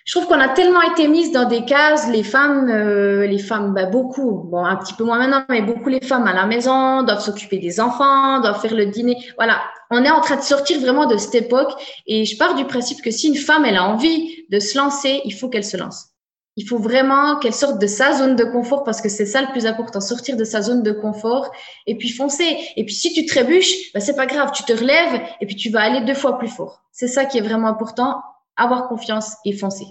je 0.06 0.12
trouve 0.12 0.28
qu'on 0.28 0.40
a 0.40 0.50
tellement 0.50 0.82
été 0.82 1.08
mises 1.08 1.32
dans 1.32 1.46
des 1.46 1.64
cases, 1.64 2.10
les 2.10 2.24
femmes, 2.24 2.70
euh, 2.70 3.26
les 3.26 3.40
femmes, 3.40 3.74
bah, 3.74 3.86
beaucoup, 3.86 4.50
bon, 4.50 4.66
un 4.66 4.76
petit 4.76 4.94
peu 4.94 5.04
moins 5.06 5.18
maintenant, 5.18 5.44
mais 5.50 5.62
beaucoup 5.62 5.90
les 5.90 6.02
femmes 6.02 6.28
à 6.28 6.34
la 6.34 6.46
maison 6.46 7.04
doivent 7.04 7.22
s'occuper 7.22 7.60
des 7.60 7.80
enfants, 7.80 8.42
doivent 8.42 8.60
faire 8.62 8.76
le 8.76 8.86
dîner. 8.88 9.18
Voilà, 9.38 9.62
on 9.90 10.04
est 10.04 10.10
en 10.10 10.22
train 10.22 10.38
de 10.38 10.42
sortir 10.42 10.80
vraiment 10.80 11.06
de 11.06 11.18
cette 11.18 11.36
époque 11.36 11.72
et 12.08 12.26
je 12.26 12.38
pars 12.38 12.56
du 12.56 12.66
principe 12.66 13.02
que 13.02 13.12
si 13.12 13.28
une 13.28 13.36
femme, 13.36 13.66
elle 13.66 13.78
a 13.78 13.88
envie 13.88 14.46
de 14.50 14.60
se 14.60 14.78
lancer, 14.78 15.22
il 15.26 15.34
faut 15.34 15.50
qu'elle 15.50 15.66
se 15.66 15.78
lance. 15.78 16.08
Il 16.56 16.68
faut 16.68 16.78
vraiment 16.78 17.40
qu'elle 17.40 17.54
sorte 17.54 17.82
de 17.82 17.88
sa 17.88 18.14
zone 18.14 18.36
de 18.36 18.44
confort 18.44 18.84
parce 18.84 19.02
que 19.02 19.10
c'est 19.10 19.26
ça 19.26 19.42
le 19.42 19.48
plus 19.48 19.66
important, 19.66 20.00
sortir 20.00 20.38
de 20.38 20.44
sa 20.44 20.62
zone 20.62 20.84
de 20.84 20.92
confort 20.92 21.52
et 21.88 21.98
puis 21.98 22.10
foncer. 22.10 22.58
Et 22.76 22.86
puis 22.86 22.94
si 22.94 23.12
tu 23.14 23.26
trébuches, 23.26 23.92
bah, 23.94 24.00
c'est 24.00 24.16
pas 24.16 24.28
grave, 24.28 24.52
tu 24.54 24.64
te 24.64 24.74
relèves 24.74 25.22
et 25.42 25.48
puis 25.48 25.56
tu 25.56 25.70
vas 25.70 25.82
aller 25.82 26.02
deux 26.02 26.14
fois 26.14 26.38
plus 26.38 26.50
fort. 26.50 26.84
C'est 26.92 27.08
ça 27.08 27.26
qui 27.26 27.40
est 27.40 27.42
vraiment 27.42 27.68
important, 27.68 28.22
avoir 28.56 28.88
confiance 28.88 29.34
et 29.46 29.54
foncer. 29.54 29.88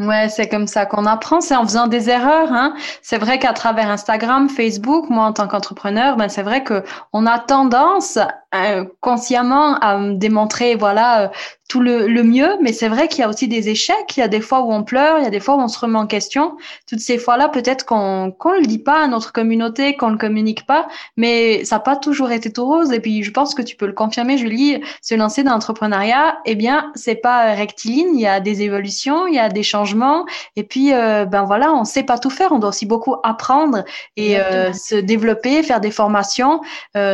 Ouais, 0.00 0.30
c'est 0.30 0.48
comme 0.48 0.66
ça 0.66 0.86
qu'on 0.86 1.04
apprend, 1.04 1.42
c'est 1.42 1.54
en 1.54 1.64
faisant 1.64 1.86
des 1.86 2.08
erreurs. 2.08 2.50
Hein. 2.50 2.74
C'est 3.02 3.18
vrai 3.18 3.38
qu'à 3.38 3.52
travers 3.52 3.90
Instagram, 3.90 4.48
Facebook, 4.48 5.10
moi 5.10 5.24
en 5.24 5.34
tant 5.34 5.46
qu'entrepreneur, 5.46 6.16
ben 6.16 6.30
c'est 6.30 6.42
vrai 6.42 6.64
que 6.64 6.82
on 7.12 7.26
a 7.26 7.38
tendance 7.38 8.18
euh, 8.54 8.86
consciemment 9.00 9.74
à 9.80 9.98
démontrer 10.14 10.74
voilà 10.74 11.24
euh, 11.24 11.28
tout 11.70 11.80
le, 11.80 12.08
le 12.08 12.24
mieux, 12.24 12.56
mais 12.60 12.72
c'est 12.72 12.88
vrai 12.88 13.06
qu'il 13.06 13.20
y 13.20 13.22
a 13.22 13.28
aussi 13.28 13.46
des 13.46 13.68
échecs. 13.68 14.16
Il 14.16 14.20
y 14.20 14.22
a 14.24 14.28
des 14.28 14.40
fois 14.40 14.62
où 14.62 14.72
on 14.72 14.82
pleure, 14.82 15.18
il 15.18 15.24
y 15.24 15.26
a 15.26 15.30
des 15.30 15.38
fois 15.38 15.54
où 15.54 15.60
on 15.60 15.68
se 15.68 15.78
remet 15.78 16.00
en 16.00 16.08
question. 16.08 16.56
Toutes 16.88 16.98
ces 16.98 17.16
fois-là, 17.16 17.48
peut-être 17.48 17.86
qu'on 17.86 18.32
qu'on 18.36 18.54
le 18.54 18.66
dit 18.66 18.80
pas 18.80 19.04
à 19.04 19.06
notre 19.06 19.32
communauté, 19.32 19.96
qu'on 19.96 20.10
le 20.10 20.18
communique 20.18 20.66
pas, 20.66 20.88
mais 21.16 21.64
ça 21.64 21.76
n'a 21.76 21.80
pas 21.80 21.94
toujours 21.94 22.32
été 22.32 22.52
tout 22.52 22.66
rose. 22.66 22.90
Et 22.92 22.98
puis 22.98 23.22
je 23.22 23.30
pense 23.30 23.54
que 23.54 23.62
tu 23.62 23.76
peux 23.76 23.86
le 23.86 23.92
confirmer, 23.92 24.36
Julie, 24.36 24.82
se 25.00 25.14
lancer 25.14 25.44
dans 25.44 25.52
l'entrepreneuriat, 25.52 26.38
eh 26.44 26.56
bien 26.56 26.90
c'est 26.96 27.14
pas 27.14 27.54
rectiligne. 27.54 28.16
Il 28.16 28.20
y 28.20 28.26
a 28.26 28.40
des 28.40 28.62
évolutions, 28.62 29.28
il 29.28 29.36
y 29.36 29.38
a 29.38 29.48
des 29.48 29.62
changements, 29.62 30.26
et 30.56 30.64
puis 30.64 30.92
euh, 30.92 31.24
ben 31.24 31.44
voilà, 31.44 31.72
on 31.72 31.84
sait 31.84 32.02
pas 32.02 32.18
tout 32.18 32.30
faire. 32.30 32.50
On 32.50 32.58
doit 32.58 32.70
aussi 32.70 32.86
beaucoup 32.86 33.14
apprendre 33.22 33.84
et 34.16 34.38
se 34.74 34.96
développer, 34.96 35.62
faire 35.62 35.80
des 35.80 35.92
formations. 35.92 36.62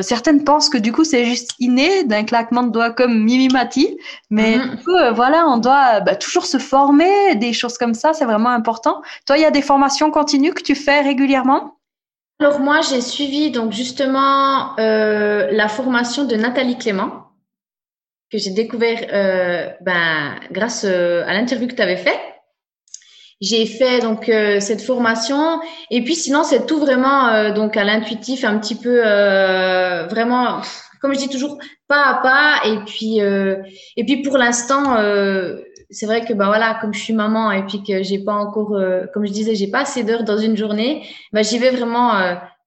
certaines 0.01 0.45
pensent 0.45 0.71
que 0.71 0.79
du 0.79 0.93
coup 0.93 1.05
c'est 1.05 1.27
juste 1.27 1.51
inné 1.59 2.05
d'un 2.05 2.25
claquement 2.25 2.63
de 2.63 2.71
doigts 2.71 2.91
comme 2.91 3.23
Mimi 3.23 3.49
Mati. 3.49 3.99
Mais 4.47 4.59
mhm. 4.59 4.71
du 4.71 4.85
coup, 4.85 4.95
euh, 4.95 5.13
voilà, 5.13 5.47
on 5.49 5.59
doit 5.59 6.01
bah, 6.01 6.17
toujours 6.17 6.47
se 6.47 6.59
former, 6.59 7.35
des 7.37 7.53
choses 7.53 7.79
comme 7.79 7.95
ça, 7.95 8.13
c'est 8.13 8.25
vraiment 8.25 8.51
important. 8.51 9.03
Toi, 9.27 9.39
il 9.39 9.43
y 9.43 9.47
a 9.47 9.51
des 9.51 9.63
formations 9.63 10.11
continues 10.11 10.53
que 10.53 10.63
tu 10.63 10.75
fais 10.75 11.01
régulièrement? 11.01 11.77
Alors 12.39 12.61
moi, 12.61 12.81
j'ai 12.83 13.01
suivi 13.01 13.51
donc 13.51 13.73
justement 13.73 14.79
euh, 14.79 15.49
la 15.51 15.69
formation 15.69 16.25
de 16.25 16.37
Nathalie 16.37 16.77
Clément 16.77 17.23
que 18.31 18.39
j'ai 18.39 18.51
découvert 18.51 19.07
euh, 19.13 19.71
ben, 19.81 20.35
grâce 20.51 20.85
à 20.85 21.33
l'interview 21.33 21.69
que 21.69 21.75
tu 21.75 21.83
avais 21.83 21.97
fait. 21.97 22.19
J'ai 23.41 23.67
fait 23.67 24.01
donc 24.01 24.31
cette 24.61 24.81
formation 24.81 25.61
et 25.91 26.03
puis 26.03 26.15
sinon 26.15 26.43
c'est 26.43 26.65
tout 26.65 26.79
vraiment 26.79 27.51
donc 27.51 27.77
à 27.77 27.85
l'intuitif 27.85 28.45
un 28.45 28.59
petit 28.59 28.75
peu 28.75 28.99
vraiment 30.09 30.63
comme 31.07 31.15
je 31.15 31.21
dis 31.21 31.29
toujours, 31.29 31.59
pas 31.87 32.03
à 32.03 32.15
pas. 32.15 32.69
Et 32.69 32.85
puis, 32.85 33.21
euh, 33.21 33.63
et 33.97 34.05
puis 34.05 34.23
pour 34.23 34.37
l'instant, 34.39 34.97
euh, 34.97 35.61
c'est 35.89 36.07
vrai 36.07 36.25
que 36.25 36.33
bah 36.33 36.47
voilà, 36.47 36.79
comme 36.81 36.93
je 36.93 37.01
suis 37.01 37.13
maman 37.13 37.53
et 37.53 37.65
puis 37.65 37.85
que 37.85 38.03
j'ai 38.03 38.19
pas 38.19 38.35
encore, 38.35 38.75
euh, 38.75 39.07
comme 39.15 39.25
je 39.25 39.31
disais, 39.31 39.55
j'ai 39.55 39.69
pas 39.69 39.83
assez 39.83 40.03
d'heures 40.03 40.25
dans 40.25 40.37
une 40.37 40.57
journée, 40.57 41.07
bah 41.33 41.43
j'y 41.43 41.59
vais 41.59 41.71
vraiment 41.71 42.13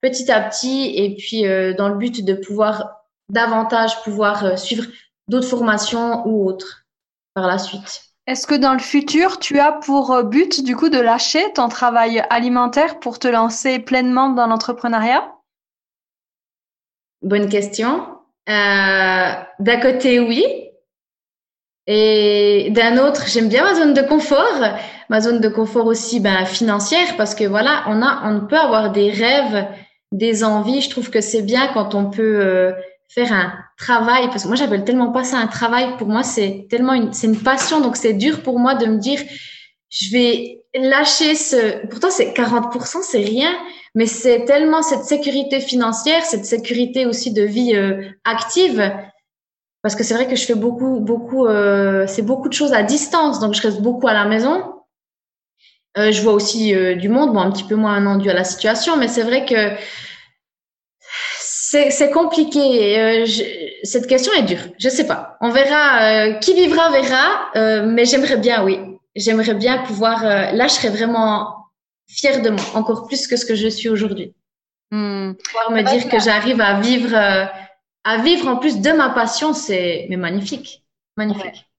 petit 0.02 0.32
à 0.32 0.40
petit. 0.40 0.94
Et 0.96 1.18
puis 1.18 1.44
dans 1.78 1.90
le 1.90 1.98
but 1.98 2.24
de 2.24 2.34
pouvoir 2.34 3.02
davantage 3.30 4.02
pouvoir 4.04 4.58
suivre 4.58 4.86
d'autres 5.28 5.48
formations 5.48 6.26
ou 6.26 6.48
autres 6.48 6.86
par 7.34 7.46
la 7.46 7.58
suite. 7.58 8.04
Est-ce 8.26 8.48
que 8.48 8.56
dans 8.56 8.74
le 8.74 8.80
futur, 8.80 9.40
tu 9.40 9.60
as 9.60 9.74
pour 9.74 10.24
but 10.24 10.64
du 10.64 10.78
coup 10.78 10.88
de 10.88 11.00
lâcher 11.00 11.52
ton 11.54 11.68
travail 11.68 12.24
alimentaire 12.30 13.00
pour 13.00 13.20
te 13.20 13.28
lancer 13.28 13.80
pleinement 13.80 14.30
dans 14.30 14.48
l'entrepreneuriat? 14.48 15.30
Bonne 17.22 17.50
question. 17.50 18.19
Euh, 18.50 19.34
d'un 19.60 19.80
côté, 19.80 20.20
oui. 20.20 20.44
Et 21.88 22.70
d'un 22.72 22.98
autre, 22.98 23.28
j'aime 23.28 23.50
bien 23.50 23.64
ma 23.64 23.76
zone 23.76 23.94
de 23.94 24.02
confort. 24.02 24.62
Ma 25.10 25.22
zone 25.22 25.40
de 25.40 25.50
confort 25.50 25.88
aussi 25.88 26.20
ben, 26.20 26.46
financière 26.46 27.18
parce 27.18 27.34
que 27.36 27.44
voilà, 27.46 27.84
on, 27.88 28.02
a, 28.02 28.32
on 28.32 28.46
peut 28.46 28.58
avoir 28.58 28.92
des 28.92 29.12
rêves, 29.12 29.68
des 30.12 30.44
envies. 30.44 30.82
Je 30.82 30.90
trouve 30.90 31.10
que 31.10 31.22
c'est 31.22 31.42
bien 31.42 31.68
quand 31.74 31.96
on 31.96 32.10
peut 32.10 32.40
euh, 32.42 32.74
faire 33.08 33.32
un 33.34 33.54
travail 33.78 34.28
parce 34.28 34.44
que 34.44 34.48
moi, 34.48 34.56
j'appelle 34.58 34.84
tellement 34.84 35.12
pas 35.12 35.24
ça 35.24 35.38
un 35.38 35.48
travail. 35.48 35.98
Pour 35.98 36.08
moi, 36.08 36.24
c'est 36.24 36.68
tellement 36.70 36.94
une, 36.94 37.14
c'est 37.14 37.28
une 37.28 37.42
passion. 37.42 37.82
Donc, 37.82 37.98
c'est 37.98 38.14
dur 38.14 38.42
pour 38.44 38.60
moi 38.60 38.76
de 38.76 38.86
me 38.86 38.98
dire, 38.98 39.20
je 39.90 40.12
vais 40.12 40.60
lâcher 40.76 41.36
ce, 41.36 41.88
pourtant 41.88 42.12
c'est 42.12 42.34
40%, 42.34 43.02
c'est 43.02 43.24
rien, 43.24 43.52
mais 43.96 44.06
c'est 44.06 44.46
tellement 44.46 44.82
cette 44.82 45.04
sécurité 45.04 45.60
financière, 45.60 46.24
cette 46.24 46.46
sécurité 46.46 47.06
aussi 47.06 47.32
de 47.32 47.44
vie 47.44 47.76
euh, 47.76 48.02
active, 48.24 48.92
parce 49.82 49.96
que 49.96 50.04
c'est 50.04 50.14
vrai 50.14 50.28
que 50.28 50.36
je 50.36 50.46
fais 50.46 50.56
beaucoup, 50.56 51.00
beaucoup, 51.00 51.48
euh, 51.48 52.06
c'est 52.08 52.22
beaucoup 52.22 52.50
de 52.50 52.54
choses 52.54 52.74
à 52.74 52.84
distance, 52.84 53.40
donc 53.40 53.54
je 53.54 53.62
reste 53.62 53.82
beaucoup 53.82 54.08
à 54.08 54.14
la 54.14 54.26
maison. 54.26 54.64
Euh, 55.98 56.12
je 56.12 56.22
vois 56.22 56.34
aussi 56.34 56.74
du 56.98 57.10
monde, 57.10 57.34
bon 57.34 57.40
un 57.40 57.52
petit 57.52 57.64
peu 57.64 57.76
moins 57.76 58.18
dû 58.18 58.30
à 58.30 58.34
la 58.34 58.44
situation, 58.44 58.96
mais 58.98 59.08
c'est 59.08 59.24
vrai 59.24 59.46
que 59.46 59.76
c'est 61.42 62.12
compliqué. 62.12 63.26
Cette 63.84 64.08
question 64.08 64.32
est 64.34 64.44
dure. 64.44 64.62
Je 64.78 64.90
sais 64.90 65.08
pas. 65.08 65.38
On 65.42 65.50
verra. 65.50 66.34
qui 66.40 66.54
vivra 66.54 66.92
verra. 66.92 67.86
mais 67.86 68.06
j'aimerais 68.06 68.38
bien, 68.38 68.64
oui. 68.64 68.80
J'aimerais 69.16 69.56
bien 69.56 69.80
pouvoir. 69.80 70.24
là, 70.24 70.68
je 70.68 70.74
serais 70.74 70.90
vraiment 70.90 71.59
fière 72.10 72.42
de 72.42 72.50
moi, 72.50 72.66
encore 72.74 73.08
plus 73.08 73.28
que 73.28 73.38
ce 73.38 73.46
que 73.46 73.56
je 73.56 73.68
suis 73.68 73.88
aujourd'hui. 73.88 74.34
Hmm. 74.92 75.34
Pouvoir 75.34 75.72
me 75.72 75.84
dire 75.84 76.10
que 76.10 76.20
j'arrive 76.20 76.60
à 76.60 76.80
vivre, 76.80 77.16
euh, 77.16 77.46
à 78.04 78.18
vivre 78.18 78.48
en 78.48 78.58
plus 78.58 78.82
de 78.82 78.92
ma 78.92 79.10
passion, 79.10 79.54
c'est 79.54 80.08
mais 80.10 80.18
magnifique, 80.18 80.84
magnifique. 81.16 81.70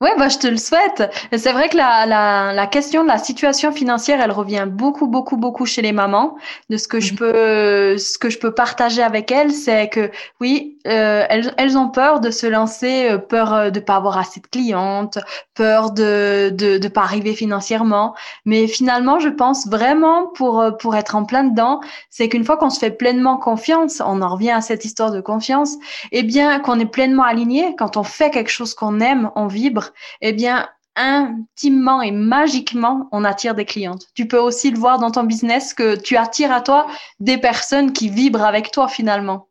Ouais, 0.00 0.16
bah, 0.16 0.30
je 0.30 0.38
te 0.38 0.46
le 0.46 0.56
souhaite. 0.56 1.02
C'est 1.36 1.52
vrai 1.52 1.68
que 1.68 1.76
la, 1.76 2.06
la, 2.06 2.54
la, 2.54 2.66
question 2.66 3.02
de 3.02 3.08
la 3.08 3.18
situation 3.18 3.70
financière, 3.70 4.18
elle 4.22 4.30
revient 4.30 4.66
beaucoup, 4.66 5.06
beaucoup, 5.06 5.36
beaucoup 5.36 5.66
chez 5.66 5.82
les 5.82 5.92
mamans. 5.92 6.38
De 6.70 6.78
ce 6.78 6.88
que 6.88 7.00
je 7.00 7.12
mhm. 7.12 7.18
peux, 7.18 7.98
ce 7.98 8.16
que 8.16 8.30
je 8.30 8.38
peux 8.38 8.54
partager 8.54 9.02
avec 9.02 9.30
elles, 9.30 9.52
c'est 9.52 9.90
que 9.90 10.10
oui, 10.40 10.78
euh, 10.86 11.24
elles, 11.28 11.54
elles 11.58 11.76
ont 11.76 11.88
peur 11.88 12.20
de 12.20 12.30
se 12.30 12.46
lancer, 12.46 13.10
euh, 13.10 13.18
peur 13.18 13.52
euh, 13.52 13.70
de 13.70 13.80
pas 13.80 13.96
avoir 13.96 14.16
assez 14.18 14.40
de 14.40 14.46
clientes, 14.46 15.18
peur 15.54 15.90
de, 15.90 16.50
de, 16.54 16.78
de 16.78 16.88
pas 16.88 17.02
arriver 17.02 17.34
financièrement. 17.34 18.14
Mais 18.44 18.66
finalement, 18.66 19.18
je 19.18 19.28
pense 19.28 19.66
vraiment 19.66 20.28
pour, 20.28 20.64
pour 20.78 20.96
être 20.96 21.16
en 21.16 21.24
plein 21.24 21.44
dedans, 21.44 21.80
c'est 22.08 22.28
qu'une 22.28 22.44
fois 22.44 22.56
qu'on 22.56 22.70
se 22.70 22.78
fait 22.78 22.90
pleinement 22.90 23.36
confiance, 23.36 24.02
on 24.04 24.22
en 24.22 24.28
revient 24.28 24.52
à 24.52 24.60
cette 24.60 24.84
histoire 24.84 25.10
de 25.10 25.20
confiance, 25.20 25.76
eh 26.12 26.22
bien, 26.22 26.60
qu'on 26.60 26.80
est 26.80 26.86
pleinement 26.86 27.24
aligné, 27.24 27.74
quand 27.76 27.96
on 27.96 28.02
fait 28.02 28.30
quelque 28.30 28.50
chose 28.50 28.74
qu'on 28.74 29.00
aime, 29.00 29.30
on 29.36 29.46
vibre, 29.46 29.90
eh 30.22 30.32
bien, 30.32 30.68
intimement 30.96 32.02
et 32.02 32.10
magiquement, 32.10 33.08
on 33.12 33.24
attire 33.24 33.54
des 33.54 33.64
clientes. 33.64 34.06
Tu 34.14 34.26
peux 34.26 34.38
aussi 34.38 34.70
le 34.70 34.78
voir 34.78 34.98
dans 34.98 35.10
ton 35.10 35.24
business 35.24 35.74
que 35.74 35.96
tu 35.96 36.16
attires 36.16 36.52
à 36.52 36.60
toi 36.60 36.86
des 37.20 37.38
personnes 37.38 37.92
qui 37.92 38.08
vibrent 38.08 38.44
avec 38.44 38.70
toi 38.70 38.88
finalement. 38.88 39.49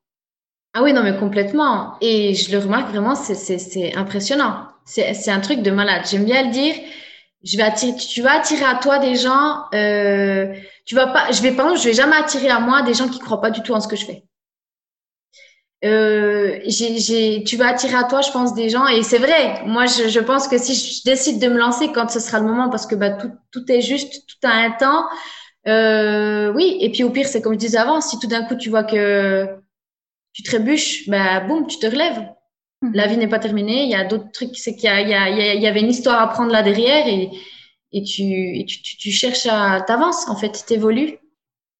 Ah 0.73 0.83
oui, 0.83 0.93
non, 0.93 1.03
mais 1.03 1.17
complètement. 1.17 1.95
Et 2.01 2.35
je 2.35 2.51
le 2.51 2.59
remarque 2.59 2.89
vraiment, 2.89 3.15
c'est 3.15 3.95
impressionnant. 3.95 4.67
C'est 4.85 5.31
un 5.31 5.39
truc 5.39 5.61
de 5.61 5.71
malade. 5.71 6.03
J'aime 6.09 6.25
bien 6.25 6.43
le 6.45 6.51
dire. 6.51 6.75
Je 7.43 7.57
vais 7.57 7.63
attirer, 7.63 7.95
tu 7.95 8.21
vas 8.21 8.33
attirer 8.39 8.65
à 8.65 8.75
toi 8.75 8.99
des 8.99 9.15
gens. 9.15 9.63
Euh, 9.73 10.53
tu 10.85 10.95
vas 10.95 11.07
pas, 11.07 11.31
je 11.31 11.41
vais 11.41 11.53
pas, 11.53 11.75
je 11.75 11.85
vais 11.85 11.93
jamais 11.93 12.15
attirer 12.15 12.49
à 12.49 12.59
moi 12.59 12.81
des 12.81 12.93
gens 12.93 13.07
qui 13.07 13.19
croient 13.19 13.41
pas 13.41 13.51
du 13.51 13.61
tout 13.63 13.73
en 13.73 13.79
ce 13.81 13.87
que 13.87 13.95
je 13.95 14.05
fais 14.05 14.23
euh, 15.85 16.59
j'ai, 16.65 17.43
tu 17.45 17.55
vas 17.55 17.67
attirer 17.69 17.95
à 17.95 18.03
toi, 18.03 18.21
je 18.21 18.31
pense, 18.31 18.53
des 18.53 18.69
gens. 18.69 18.87
Et 18.87 19.03
c'est 19.03 19.17
vrai. 19.17 19.63
Moi, 19.65 19.85
je, 19.85 20.09
je, 20.09 20.19
pense 20.19 20.47
que 20.47 20.57
si 20.57 20.75
je 20.75 21.03
décide 21.09 21.39
de 21.41 21.47
me 21.47 21.57
lancer 21.57 21.91
quand 21.93 22.09
ce 22.09 22.19
sera 22.19 22.39
le 22.39 22.45
moment, 22.45 22.69
parce 22.69 22.85
que 22.85 22.95
bah, 22.95 23.11
tout, 23.11 23.31
tout 23.51 23.71
est 23.71 23.81
juste, 23.81 24.25
tout 24.27 24.47
a 24.47 24.51
un 24.51 24.71
temps. 24.71 25.05
Euh, 25.67 26.51
oui. 26.53 26.77
Et 26.81 26.91
puis 26.91 27.03
au 27.03 27.09
pire, 27.09 27.27
c'est 27.27 27.41
comme 27.41 27.53
je 27.53 27.59
disais 27.59 27.77
avant, 27.77 28.01
si 28.01 28.19
tout 28.19 28.27
d'un 28.27 28.43
coup 28.45 28.55
tu 28.55 28.69
vois 28.69 28.83
que 28.83 29.47
tu 30.33 30.43
trébuches, 30.43 31.09
bah 31.09 31.39
boum, 31.41 31.67
tu 31.67 31.79
te 31.79 31.87
relèves. 31.87 32.27
Mhm. 32.81 32.91
La 32.93 33.07
vie 33.07 33.17
n'est 33.17 33.27
pas 33.27 33.39
terminée. 33.39 33.83
Il 33.83 33.89
y 33.89 33.95
a 33.95 34.05
d'autres 34.05 34.31
trucs. 34.31 34.55
C'est 34.57 34.75
qu'il 34.75 34.89
y, 34.89 35.11
y, 35.11 35.59
y 35.61 35.67
avait 35.67 35.81
une 35.81 35.89
histoire 35.89 36.21
à 36.21 36.27
prendre 36.29 36.51
là 36.51 36.63
derrière 36.63 37.07
et, 37.07 37.29
et 37.91 38.03
tu, 38.03 38.23
et 38.23 38.65
tu, 38.65 38.81
tu, 38.81 38.97
tu 38.97 39.11
cherches 39.11 39.47
à 39.47 39.81
t'avances 39.81 40.27
en 40.29 40.35
fait, 40.35 40.63
t'évolues. 40.65 41.17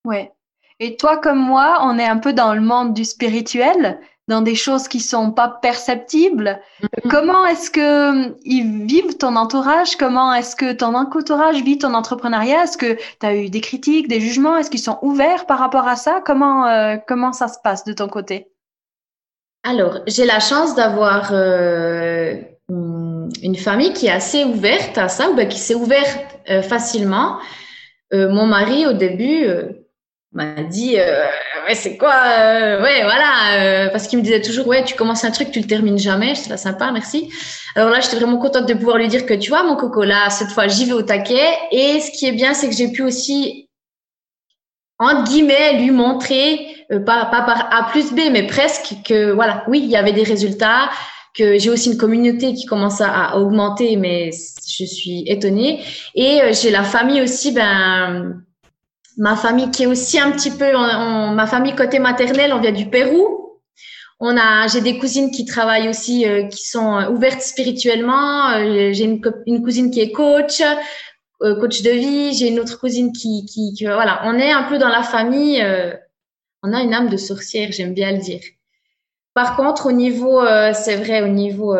Ouais. 0.06 0.32
Et 0.80 0.96
toi 0.98 1.18
comme 1.18 1.40
moi, 1.40 1.80
on 1.84 2.00
est 2.00 2.06
un 2.06 2.18
peu 2.18 2.34
dans 2.34 2.54
le 2.54 2.62
monde 2.62 2.94
du 2.94 3.06
spirituel, 3.06 4.00
dans 4.30 4.42
des 4.42 4.56
choses 4.56 4.88
qui 4.88 5.02
sont 5.02 5.32
pas 5.32 5.50
perceptibles. 5.50 6.60
Mm-hmm. 6.82 7.10
Comment 7.10 7.46
est-ce 7.46 7.70
que 7.70 8.36
ils 8.46 8.86
vivent 8.86 9.18
ton 9.18 9.36
entourage? 9.36 9.98
Comment 9.98 10.34
est-ce 10.34 10.56
que 10.56 10.72
ton 10.72 10.96
entourage 10.96 11.62
vit 11.64 11.78
ton 11.78 11.94
entrepreneuriat? 11.94 12.64
Est-ce 12.64 12.78
que 12.78 12.94
tu 12.94 13.26
as 13.26 13.36
eu 13.36 13.50
des 13.50 13.62
critiques, 13.62 14.08
des 14.08 14.22
jugements? 14.22 14.56
Est-ce 14.56 14.70
qu'ils 14.70 14.80
sont 14.80 15.00
ouverts 15.02 15.46
par 15.46 15.60
rapport 15.60 15.88
à 15.88 15.98
ça? 15.98 16.22
Comment 16.26 16.68
euh, 16.68 16.96
comment 17.06 17.34
ça 17.34 17.50
se 17.50 17.58
passe 17.62 17.84
de 17.84 17.94
ton 17.94 18.08
côté? 18.08 18.48
Alors, 19.64 20.00
j'ai 20.08 20.26
la 20.26 20.40
chance 20.40 20.74
d'avoir 20.76 21.32
euh, 21.34 22.36
une 22.70 23.56
famille 23.58 23.94
qui 23.94 24.08
est 24.08 24.12
assez 24.12 24.46
ouverte 24.46 24.98
à 24.98 25.10
ça, 25.10 25.30
ou 25.30 25.36
ben, 25.36 25.48
qui 25.48 25.60
s'est 25.60 25.76
ouverte 25.76 26.40
euh, 26.50 26.62
facilement. 26.62 27.40
Euh, 28.14 28.30
mon 28.30 28.46
mari, 28.46 28.88
au 28.88 28.94
début, 28.94 29.46
m'a 30.32 30.62
dit 30.64 30.96
ouais 30.96 31.74
c'est 31.74 31.98
quoi 31.98 32.14
ouais 32.82 33.02
voilà 33.04 33.90
parce 33.92 34.08
qu'il 34.08 34.20
me 34.20 34.24
disait 34.24 34.42
toujours 34.42 34.68
ouais 34.68 34.84
tu 34.84 34.96
commences 34.96 35.24
un 35.24 35.32
truc 35.32 35.52
tu 35.52 35.60
le 35.60 35.66
termines 35.66 35.98
jamais. 35.98 36.36
J'étais 36.36 36.50
là 36.50 36.58
sympa 36.58 36.92
merci. 36.92 37.32
Alors 37.76 37.90
là 37.90 38.00
j'étais 38.00 38.18
vraiment 38.18 38.38
contente 38.38 38.68
de 38.68 38.74
pouvoir 38.76 38.98
lui 38.98 39.08
dire 39.08 39.26
que 39.26 39.34
tu 39.34 39.50
vois 39.50 39.64
mon 39.64 39.76
coco 39.76 40.04
là 40.04 40.30
cette 40.30 40.50
fois 40.50 40.68
j'y 40.68 40.86
vais 40.86 40.94
au 40.94 41.02
taquet. 41.02 41.48
Et 41.72 42.00
ce 42.00 42.12
qui 42.12 42.28
est 42.28 42.32
bien 42.32 42.54
c'est 42.54 42.70
que 42.70 42.76
j'ai 42.76 42.92
pu 42.92 43.02
aussi 43.02 43.70
entre 45.00 45.24
guillemets 45.24 45.80
lui 45.80 45.92
montrer 45.92 46.80
euh, 46.92 47.00
pas, 47.00 47.26
pas 47.26 47.42
par 47.44 47.70
A 47.72 47.90
plus 47.92 48.12
B, 48.12 48.32
mais 48.32 48.48
presque 48.48 48.96
que 49.06 49.32
voilà, 49.32 49.64
oui, 49.68 49.82
il 49.84 49.90
y 49.90 49.96
avait 49.96 50.12
des 50.12 50.24
résultats, 50.24 50.90
que 51.36 51.58
j'ai 51.60 51.70
aussi 51.70 51.92
une 51.92 51.98
communauté 51.98 52.54
qui 52.54 52.66
commence 52.66 53.00
à, 53.00 53.38
augmenter, 53.38 53.96
mais 53.96 54.32
je 54.32 54.86
suis 54.86 55.24
étonnée. 55.28 55.84
Et 56.16 56.42
euh, 56.42 56.52
j'ai 56.52 56.72
la 56.72 56.84
famille 56.84 57.22
aussi, 57.22 57.52
ben 57.52 58.42
ma 59.20 59.36
famille 59.36 59.70
qui 59.70 59.84
est 59.84 59.86
aussi 59.86 60.20
un 60.20 60.32
petit 60.32 60.50
peu, 60.50 60.72
ma 60.72 61.46
famille 61.46 61.76
côté 61.76 62.00
maternelle, 62.00 62.52
on 62.54 62.60
vient 62.60 62.72
du 62.72 62.90
Pérou. 62.90 63.60
On 64.20 64.36
a, 64.36 64.68
j'ai 64.68 64.82
des 64.82 64.98
cousines 64.98 65.30
qui 65.30 65.46
travaillent 65.46 65.88
aussi, 65.88 66.28
euh, 66.28 66.48
qui 66.48 66.68
sont 66.68 67.08
ouvertes 67.10 67.42
spirituellement. 67.42 68.52
j'ai 68.92 69.04
une, 69.04 69.22
une, 69.46 69.64
cousine 69.64 69.92
qui 69.92 70.02
est 70.02 70.12
coach, 70.12 70.62
coach 71.40 71.84
de 71.84 71.92
vie. 71.92 72.34
J'ai 72.34 72.50
une 72.50 72.60
autre 72.60 72.80
cousine 72.80 73.14
qui, 73.14 73.46
qui, 73.46 73.74
qui, 73.76 73.86
voilà, 73.86 74.22
on 74.26 74.38
est 74.38 74.52
un 74.52 74.64
peu 74.64 74.78
dans 74.78 74.90
la 74.90 75.04
famille 75.04 75.64
on 76.64 76.74
a 76.74 76.82
une 76.82 76.94
âme 76.94 77.10
de 77.10 77.18
sorcière, 77.18 77.72
j'aime 77.72 77.94
bien 77.94 78.12
le 78.12 78.20
dire. 78.20 78.42
Par 79.34 79.56
contre, 79.56 79.88
au 79.88 79.92
niveau, 79.92 80.42
euh, 80.42 80.74
c'est 80.74 80.98
vrai, 80.98 81.22
au 81.22 81.28
niveau 81.28 81.74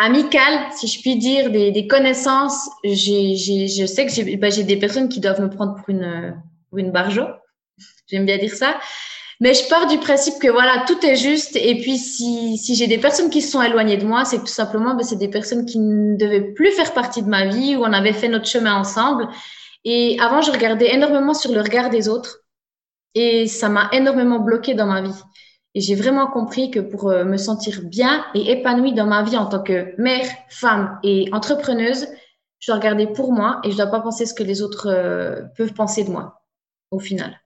euh, 0.00 0.06
amical, 0.06 0.72
si 0.72 0.86
je 0.86 1.00
puis 1.00 1.16
dire, 1.16 1.50
des, 1.50 1.86
connaissances, 1.86 2.68
j'ai, 2.84 3.36
je 3.36 3.86
sais 3.86 4.06
que 4.06 4.36
bah, 4.36 4.50
j'ai, 4.50 4.64
des 4.64 4.76
personnes 4.76 5.08
qui 5.08 5.20
doivent 5.20 5.40
me 5.40 5.50
prendre 5.50 5.74
pour 5.76 5.88
une, 5.88 6.36
pour 6.68 6.78
une 6.78 6.90
barjo. 6.90 7.22
J'aime 8.08 8.26
bien 8.26 8.38
dire 8.38 8.54
ça. 8.54 8.78
Mais 9.42 9.54
je 9.54 9.66
pars 9.68 9.86
du 9.86 9.96
principe 9.98 10.34
que 10.38 10.48
voilà, 10.48 10.84
tout 10.86 11.04
est 11.04 11.16
juste. 11.16 11.56
Et 11.56 11.80
puis, 11.80 11.96
si, 11.96 12.58
si 12.58 12.74
j'ai 12.74 12.86
des 12.86 12.98
personnes 12.98 13.30
qui 13.30 13.40
se 13.40 13.50
sont 13.52 13.62
éloignées 13.62 13.96
de 13.96 14.04
moi, 14.04 14.26
c'est 14.26 14.40
tout 14.40 14.46
simplement, 14.46 14.94
bah, 14.94 15.02
c'est 15.02 15.16
des 15.16 15.28
personnes 15.28 15.64
qui 15.64 15.78
ne 15.78 16.16
devaient 16.16 16.52
plus 16.52 16.72
faire 16.72 16.92
partie 16.92 17.22
de 17.22 17.28
ma 17.28 17.46
vie, 17.46 17.74
où 17.76 17.80
on 17.80 17.92
avait 17.92 18.12
fait 18.12 18.28
notre 18.28 18.46
chemin 18.46 18.74
ensemble. 18.74 19.28
Et 19.84 20.18
avant, 20.20 20.42
je 20.42 20.50
regardais 20.50 20.94
énormément 20.94 21.32
sur 21.32 21.52
le 21.52 21.60
regard 21.60 21.88
des 21.88 22.08
autres. 22.08 22.40
Et 23.14 23.46
ça 23.46 23.68
m'a 23.70 23.88
énormément 23.92 24.38
bloqué 24.38 24.74
dans 24.74 24.86
ma 24.86 25.00
vie. 25.00 25.22
Et 25.74 25.80
j'ai 25.80 25.94
vraiment 25.94 26.26
compris 26.26 26.70
que 26.70 26.80
pour 26.80 27.10
euh, 27.10 27.24
me 27.24 27.36
sentir 27.36 27.80
bien 27.84 28.24
et 28.34 28.50
épanouie 28.50 28.92
dans 28.92 29.06
ma 29.06 29.22
vie 29.22 29.36
en 29.36 29.46
tant 29.46 29.62
que 29.62 29.94
mère, 30.00 30.26
femme 30.48 30.98
et 31.02 31.28
entrepreneuse, 31.32 32.08
je 32.58 32.70
dois 32.70 32.76
regarder 32.76 33.06
pour 33.06 33.32
moi 33.32 33.60
et 33.64 33.70
je 33.70 33.76
dois 33.76 33.86
pas 33.86 34.00
penser 34.00 34.26
ce 34.26 34.34
que 34.34 34.42
les 34.42 34.62
autres 34.62 34.88
euh, 34.88 35.42
peuvent 35.56 35.72
penser 35.72 36.04
de 36.04 36.10
moi 36.10 36.42
au 36.90 36.98
final. 36.98 37.40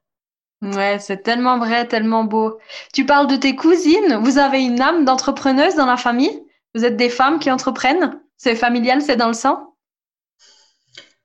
Ouais, 0.62 0.98
c'est 0.98 1.22
tellement 1.22 1.58
vrai, 1.58 1.86
tellement 1.86 2.24
beau. 2.24 2.58
Tu 2.94 3.04
parles 3.04 3.26
de 3.26 3.36
tes 3.36 3.54
cousines. 3.54 4.18
Vous 4.22 4.38
avez 4.38 4.62
une 4.62 4.80
âme 4.80 5.04
d'entrepreneuse 5.04 5.74
dans 5.74 5.84
la 5.84 5.98
famille? 5.98 6.42
Vous 6.74 6.84
êtes 6.84 6.96
des 6.96 7.10
femmes 7.10 7.38
qui 7.38 7.50
entreprennent? 7.50 8.18
C'est 8.38 8.56
familial, 8.56 9.02
c'est 9.02 9.16
dans 9.16 9.28
le 9.28 9.34
sang? 9.34 9.73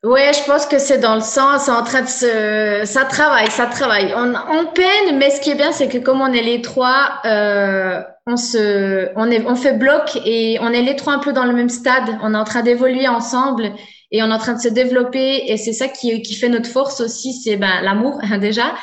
Ouais, 0.01 0.31
je 0.33 0.45
pense 0.45 0.65
que 0.65 0.79
c'est 0.79 0.99
dans 0.99 1.15
le 1.15 1.21
sang, 1.21 1.59
c'est 1.59 1.71
en 1.71 1.83
train 1.83 2.01
de 2.03 2.07
se, 2.07 2.83
ça 2.85 3.03
travaille, 3.03 3.51
ça 3.51 3.65
travaille. 3.65 4.13
On, 4.15 4.33
on 4.33 4.65
peine, 4.67 5.17
mais 5.17 5.29
ce 5.29 5.41
qui 5.41 5.49
est 5.51 5.55
bien, 5.55 5.73
c'est 5.73 5.89
que 5.89 5.97
comme 5.97 6.21
on 6.21 6.31
est 6.31 6.41
les 6.41 6.61
trois, 6.61 7.19
euh, 7.25 8.01
on 8.25 8.37
se, 8.37 9.09
on 9.17 9.29
est, 9.29 9.45
on 9.45 9.55
fait 9.55 9.73
bloc 9.73 10.17
et 10.25 10.57
on 10.61 10.71
est 10.71 10.83
les 10.83 10.95
trois 10.95 11.13
un 11.13 11.19
peu 11.19 11.33
dans 11.33 11.43
le 11.43 11.51
même 11.51 11.67
stade. 11.67 12.17
On 12.21 12.33
est 12.33 12.37
en 12.37 12.45
train 12.45 12.61
d'évoluer 12.61 13.09
ensemble 13.09 13.73
et 14.11 14.23
on 14.23 14.27
est 14.27 14.33
en 14.33 14.37
train 14.37 14.53
de 14.53 14.61
se 14.61 14.69
développer 14.69 15.51
et 15.51 15.57
c'est 15.57 15.73
ça 15.73 15.89
qui, 15.89 16.21
qui 16.21 16.35
fait 16.35 16.47
notre 16.49 16.69
force 16.69 17.01
aussi, 17.01 17.33
c'est 17.33 17.57
ben 17.57 17.81
l'amour 17.81 18.21
déjà, 18.39 18.75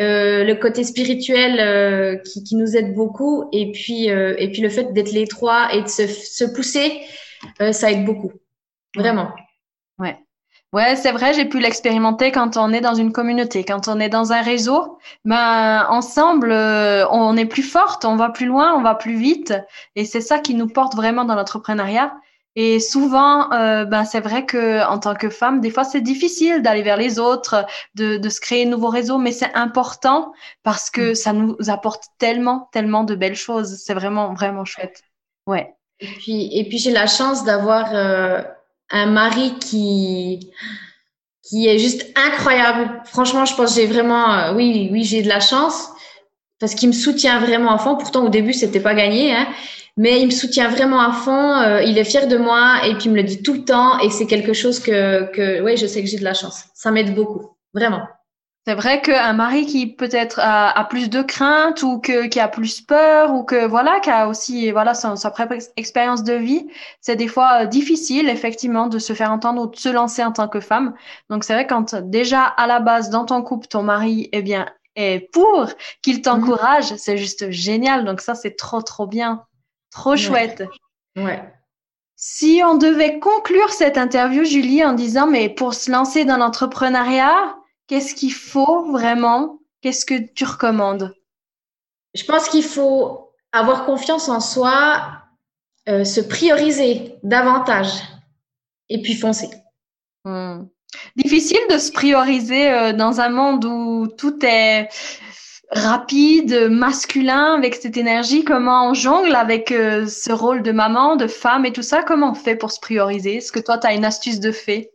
euh, 0.00 0.42
le 0.42 0.54
côté 0.56 0.82
spirituel 0.82 1.60
euh, 1.60 2.16
qui, 2.16 2.42
qui 2.42 2.56
nous 2.56 2.76
aide 2.76 2.94
beaucoup 2.94 3.48
et 3.52 3.70
puis 3.70 4.10
euh, 4.10 4.34
et 4.38 4.50
puis 4.50 4.60
le 4.60 4.70
fait 4.70 4.92
d'être 4.92 5.12
les 5.12 5.28
trois 5.28 5.72
et 5.72 5.82
de 5.82 5.88
se, 5.88 6.08
se 6.08 6.44
pousser, 6.44 7.00
euh, 7.60 7.70
ça 7.70 7.92
aide 7.92 8.04
beaucoup, 8.04 8.32
vraiment. 8.96 9.30
Ouais. 9.98 10.23
Ouais, 10.74 10.96
c'est 10.96 11.12
vrai, 11.12 11.32
j'ai 11.34 11.44
pu 11.44 11.60
l'expérimenter 11.60 12.32
quand 12.32 12.56
on 12.56 12.72
est 12.72 12.80
dans 12.80 12.96
une 12.96 13.12
communauté, 13.12 13.64
quand 13.64 13.86
on 13.86 14.00
est 14.00 14.08
dans 14.08 14.32
un 14.32 14.42
réseau. 14.42 14.98
Ben, 15.24 15.86
ensemble, 15.88 16.50
euh, 16.50 17.06
on 17.10 17.36
est 17.36 17.46
plus 17.46 17.62
forte, 17.62 18.04
on 18.04 18.16
va 18.16 18.30
plus 18.30 18.46
loin, 18.46 18.74
on 18.74 18.82
va 18.82 18.96
plus 18.96 19.14
vite. 19.16 19.54
Et 19.94 20.04
c'est 20.04 20.20
ça 20.20 20.40
qui 20.40 20.52
nous 20.56 20.66
porte 20.66 20.96
vraiment 20.96 21.24
dans 21.24 21.36
l'entrepreneuriat. 21.36 22.12
Et 22.56 22.80
souvent, 22.80 23.52
euh, 23.52 23.84
ben, 23.84 24.04
c'est 24.04 24.18
vrai 24.18 24.46
que 24.46 24.84
en 24.84 24.98
tant 24.98 25.14
que 25.14 25.30
femme, 25.30 25.60
des 25.60 25.70
fois, 25.70 25.84
c'est 25.84 26.00
difficile 26.00 26.60
d'aller 26.60 26.82
vers 26.82 26.96
les 26.96 27.20
autres, 27.20 27.64
de, 27.94 28.16
de 28.16 28.28
se 28.28 28.40
créer 28.40 28.64
de 28.64 28.70
nouveaux 28.70 28.88
réseaux, 28.88 29.18
mais 29.18 29.30
c'est 29.30 29.54
important 29.54 30.32
parce 30.64 30.90
que 30.90 31.12
mm. 31.12 31.14
ça 31.14 31.32
nous 31.32 31.56
apporte 31.68 32.06
tellement, 32.18 32.68
tellement 32.72 33.04
de 33.04 33.14
belles 33.14 33.36
choses. 33.36 33.76
C'est 33.76 33.94
vraiment, 33.94 34.34
vraiment 34.34 34.64
chouette. 34.64 35.02
Ouais. 35.46 35.72
Et 36.00 36.08
puis, 36.08 36.58
et 36.58 36.68
puis 36.68 36.78
j'ai 36.78 36.90
la 36.90 37.06
chance 37.06 37.44
d'avoir 37.44 37.94
euh, 37.94 38.42
un 38.90 39.06
mari 39.06 39.54
qui 39.60 40.50
qui 41.48 41.68
est 41.68 41.78
juste 41.78 42.06
incroyable. 42.16 43.02
Franchement, 43.04 43.44
je 43.44 43.54
pense 43.54 43.74
que 43.74 43.80
j'ai 43.80 43.86
vraiment, 43.86 44.32
euh, 44.32 44.54
oui, 44.54 44.88
oui, 44.90 45.04
j'ai 45.04 45.22
de 45.22 45.28
la 45.28 45.40
chance 45.40 45.90
parce 46.58 46.74
qu'il 46.74 46.88
me 46.88 46.94
soutient 46.94 47.38
vraiment 47.38 47.72
à 47.72 47.78
fond. 47.78 47.96
Pourtant, 47.96 48.24
au 48.24 48.28
début, 48.30 48.54
c'était 48.54 48.80
pas 48.80 48.94
gagné, 48.94 49.34
hein, 49.34 49.46
mais 49.96 50.20
il 50.20 50.26
me 50.26 50.30
soutient 50.30 50.68
vraiment 50.68 51.00
à 51.00 51.12
fond. 51.12 51.52
Euh, 51.56 51.82
il 51.82 51.98
est 51.98 52.04
fier 52.04 52.26
de 52.28 52.36
moi 52.36 52.86
et 52.86 52.94
puis 52.94 53.04
il 53.06 53.10
me 53.12 53.16
le 53.16 53.24
dit 53.24 53.42
tout 53.42 53.52
le 53.52 53.64
temps. 53.64 53.98
Et 54.00 54.10
c'est 54.10 54.26
quelque 54.26 54.54
chose 54.54 54.80
que, 54.80 55.30
que, 55.32 55.60
ouais, 55.60 55.76
je 55.76 55.86
sais 55.86 56.02
que 56.02 56.08
j'ai 56.08 56.18
de 56.18 56.24
la 56.24 56.34
chance. 56.34 56.64
Ça 56.74 56.90
m'aide 56.90 57.14
beaucoup, 57.14 57.56
vraiment. 57.74 58.02
C'est 58.66 58.74
vrai 58.74 59.02
qu'un 59.02 59.34
mari 59.34 59.66
qui 59.66 59.86
peut-être 59.86 60.40
a, 60.42 60.82
plus 60.88 61.10
de 61.10 61.20
crainte 61.20 61.82
ou 61.82 61.98
que, 61.98 62.26
qui 62.28 62.40
a 62.40 62.48
plus 62.48 62.80
peur 62.80 63.34
ou 63.34 63.44
que 63.44 63.66
voilà, 63.66 64.00
qui 64.00 64.08
a 64.08 64.26
aussi 64.26 64.70
voilà 64.70 64.94
sa, 64.94 65.16
sa 65.16 65.30
propre 65.30 65.56
expérience 65.76 66.24
de 66.24 66.32
vie, 66.32 66.66
c'est 67.02 67.16
des 67.16 67.28
fois 67.28 67.64
euh, 67.64 67.66
difficile 67.66 68.30
effectivement 68.30 68.86
de 68.86 68.98
se 68.98 69.12
faire 69.12 69.30
entendre 69.30 69.62
ou 69.62 69.66
de 69.66 69.76
se 69.76 69.90
lancer 69.90 70.24
en 70.24 70.32
tant 70.32 70.48
que 70.48 70.60
femme. 70.60 70.94
Donc 71.28 71.44
c'est 71.44 71.52
vrai 71.52 71.66
quand 71.66 71.94
déjà 71.94 72.44
à 72.44 72.66
la 72.66 72.80
base 72.80 73.10
dans 73.10 73.26
ton 73.26 73.42
couple 73.42 73.66
ton 73.66 73.82
mari 73.82 74.30
eh 74.32 74.40
bien 74.40 74.66
est 74.96 75.30
pour 75.32 75.68
qu'il 76.00 76.22
t'encourage, 76.22 76.92
mhm. 76.92 76.98
c'est 76.98 77.18
juste 77.18 77.50
génial. 77.50 78.06
Donc 78.06 78.22
ça 78.22 78.34
c'est 78.34 78.56
trop 78.56 78.80
trop 78.80 79.06
bien, 79.06 79.44
trop 79.90 80.16
chouette. 80.16 80.64
Ouais. 81.16 81.52
Si 82.16 82.62
on 82.64 82.78
devait 82.78 83.18
conclure 83.18 83.68
cette 83.68 83.98
interview 83.98 84.42
Julie 84.44 84.82
en 84.86 84.94
disant 84.94 85.26
mais 85.26 85.50
pour 85.50 85.74
se 85.74 85.90
lancer 85.90 86.24
dans 86.24 86.38
l'entrepreneuriat 86.38 87.56
Qu'est-ce 87.86 88.14
qu'il 88.14 88.32
faut 88.32 88.90
vraiment? 88.90 89.58
Qu'est-ce 89.80 90.06
que 90.06 90.32
tu 90.32 90.44
recommandes? 90.44 91.14
Je 92.14 92.24
pense 92.24 92.48
qu'il 92.48 92.64
faut 92.64 93.32
avoir 93.52 93.84
confiance 93.84 94.28
en 94.28 94.40
soi, 94.40 95.22
euh, 95.88 96.04
se 96.04 96.20
prioriser 96.20 97.16
davantage 97.22 97.92
et 98.88 99.02
puis 99.02 99.14
foncer. 99.14 99.50
Hmm. 100.24 100.64
Difficile 101.16 101.60
de 101.70 101.78
se 101.78 101.92
prioriser 101.92 102.70
euh, 102.70 102.92
dans 102.92 103.20
un 103.20 103.28
monde 103.28 103.64
où 103.64 104.06
tout 104.06 104.44
est 104.44 104.88
rapide, 105.70 106.68
masculin, 106.70 107.54
avec 107.54 107.74
cette 107.74 107.96
énergie. 107.96 108.44
Comment 108.44 108.88
on 108.88 108.94
jongle 108.94 109.34
avec 109.34 109.72
euh, 109.72 110.06
ce 110.06 110.32
rôle 110.32 110.62
de 110.62 110.72
maman, 110.72 111.16
de 111.16 111.26
femme 111.26 111.66
et 111.66 111.72
tout 111.72 111.82
ça 111.82 112.02
Comment 112.02 112.30
on 112.30 112.34
fait 112.34 112.56
pour 112.56 112.70
se 112.70 112.80
prioriser? 112.80 113.36
Est-ce 113.36 113.52
que 113.52 113.60
toi, 113.60 113.76
tu 113.78 113.86
as 113.86 113.92
une 113.92 114.04
astuce 114.04 114.40
de 114.40 114.52
fait? 114.52 114.93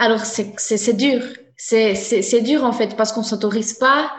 Alors, 0.00 0.24
c'est 0.24 0.96
dur. 0.96 1.22
C'est 1.56 2.40
dur, 2.42 2.64
en 2.64 2.72
fait, 2.72 2.96
parce 2.96 3.12
qu'on 3.12 3.22
s'autorise 3.22 3.74
pas. 3.74 4.10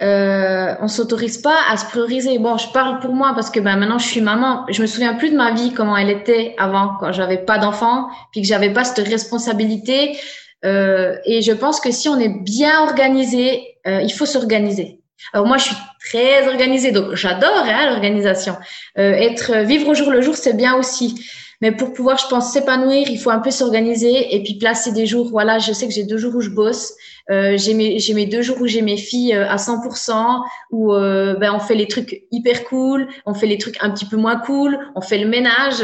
Euh, 0.00 0.74
on 0.80 0.86
s'autorise 0.86 1.38
pas 1.38 1.56
à 1.70 1.76
se 1.76 1.86
prioriser. 1.86 2.38
Bon, 2.38 2.56
je 2.56 2.68
parle 2.68 3.00
pour 3.00 3.14
moi 3.14 3.32
parce 3.34 3.50
que 3.50 3.58
ben, 3.58 3.76
maintenant 3.76 3.98
je 3.98 4.06
suis 4.06 4.20
maman. 4.20 4.64
Je 4.68 4.80
me 4.80 4.86
souviens 4.86 5.14
plus 5.14 5.30
de 5.30 5.36
ma 5.36 5.52
vie 5.52 5.72
comment 5.72 5.96
elle 5.96 6.10
était 6.10 6.54
avant, 6.56 6.92
quand 7.00 7.10
j'avais 7.12 7.38
pas 7.38 7.58
d'enfant, 7.58 8.08
puis 8.30 8.42
que 8.42 8.46
j'avais 8.46 8.72
pas 8.72 8.84
cette 8.84 9.08
responsabilité. 9.08 10.16
Euh, 10.64 11.16
et 11.24 11.42
je 11.42 11.52
pense 11.52 11.80
que 11.80 11.90
si 11.90 12.08
on 12.08 12.18
est 12.18 12.28
bien 12.28 12.80
organisé, 12.82 13.76
euh, 13.88 14.00
il 14.02 14.12
faut 14.12 14.26
s'organiser. 14.26 15.00
Alors 15.32 15.46
moi, 15.46 15.56
je 15.56 15.64
suis 15.64 15.76
très 16.08 16.46
organisée, 16.48 16.92
donc 16.92 17.14
j'adore 17.14 17.64
hein, 17.64 17.90
l'organisation. 17.90 18.56
Euh, 18.98 19.12
être 19.12 19.64
vivre 19.64 19.88
au 19.88 19.94
jour 19.94 20.10
le 20.10 20.20
jour, 20.20 20.36
c'est 20.36 20.56
bien 20.56 20.76
aussi. 20.76 21.28
Mais 21.60 21.72
pour 21.72 21.92
pouvoir, 21.92 22.18
je 22.18 22.28
pense, 22.28 22.52
s'épanouir, 22.52 23.08
il 23.10 23.18
faut 23.18 23.30
un 23.30 23.40
peu 23.40 23.50
s'organiser 23.50 24.34
et 24.34 24.42
puis 24.44 24.54
placer 24.58 24.92
des 24.92 25.06
jours. 25.06 25.28
Voilà, 25.28 25.58
je 25.58 25.72
sais 25.72 25.88
que 25.88 25.92
j'ai 25.92 26.04
deux 26.04 26.16
jours 26.16 26.36
où 26.36 26.40
je 26.40 26.50
bosse. 26.50 26.94
Euh, 27.30 27.56
j'ai 27.56 27.74
mes, 27.74 27.98
j'ai 27.98 28.14
mes 28.14 28.26
deux 28.26 28.42
jours 28.42 28.58
où 28.60 28.66
j'ai 28.66 28.80
mes 28.80 28.96
filles 28.96 29.34
euh, 29.34 29.48
à 29.48 29.56
100%, 29.56 30.40
où 30.70 30.92
euh, 30.94 31.34
ben, 31.34 31.52
on 31.52 31.58
fait 31.58 31.74
les 31.74 31.88
trucs 31.88 32.22
hyper 32.30 32.64
cool, 32.64 33.08
on 33.26 33.34
fait 33.34 33.46
les 33.46 33.58
trucs 33.58 33.76
un 33.82 33.90
petit 33.90 34.06
peu 34.06 34.16
moins 34.16 34.36
cool, 34.36 34.78
on 34.94 35.00
fait 35.00 35.18
le 35.18 35.28
ménage. 35.28 35.82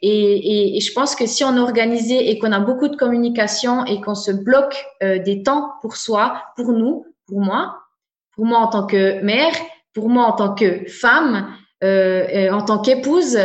Et, 0.00 0.08
et, 0.10 0.76
et 0.76 0.80
je 0.80 0.92
pense 0.92 1.16
que 1.16 1.26
si 1.26 1.44
on 1.44 1.56
est 1.56 1.60
organisé 1.60 2.30
et 2.30 2.38
qu'on 2.38 2.52
a 2.52 2.60
beaucoup 2.60 2.88
de 2.88 2.96
communication 2.96 3.84
et 3.84 4.00
qu'on 4.00 4.14
se 4.14 4.30
bloque 4.30 4.86
euh, 5.02 5.18
des 5.18 5.42
temps 5.42 5.72
pour 5.82 5.96
soi, 5.96 6.40
pour 6.56 6.72
nous, 6.72 7.04
pour 7.26 7.40
moi, 7.40 7.78
pour 8.36 8.46
moi 8.46 8.58
en 8.58 8.68
tant 8.68 8.86
que 8.86 9.20
mère, 9.22 9.52
pour 9.92 10.08
moi 10.08 10.26
en 10.26 10.32
tant 10.32 10.54
que 10.54 10.86
femme, 10.88 11.52
en 11.82 12.62
tant 12.62 12.78
qu'épouse, 12.80 13.38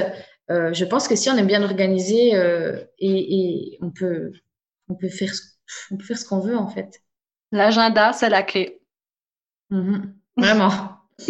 euh, 0.51 0.73
je 0.73 0.85
pense 0.85 1.07
que 1.07 1.15
si 1.15 1.29
on 1.29 1.37
est 1.37 1.43
bien 1.43 1.63
organisé 1.63 2.35
euh, 2.35 2.83
et, 2.99 3.35
et, 3.39 3.77
on 3.81 3.89
peut, 3.89 4.33
on 4.89 4.95
peut 4.95 5.09
faire, 5.09 5.31
on 5.91 5.97
peut 5.97 6.03
faire 6.03 6.17
ce 6.17 6.25
qu'on 6.25 6.39
veut 6.39 6.57
en 6.57 6.67
fait. 6.67 7.01
L'agenda, 7.51 8.13
c'est 8.13 8.29
la 8.29 8.43
clé. 8.43 8.81
Mm-hmm. 9.71 10.01
Vraiment. 10.37 10.71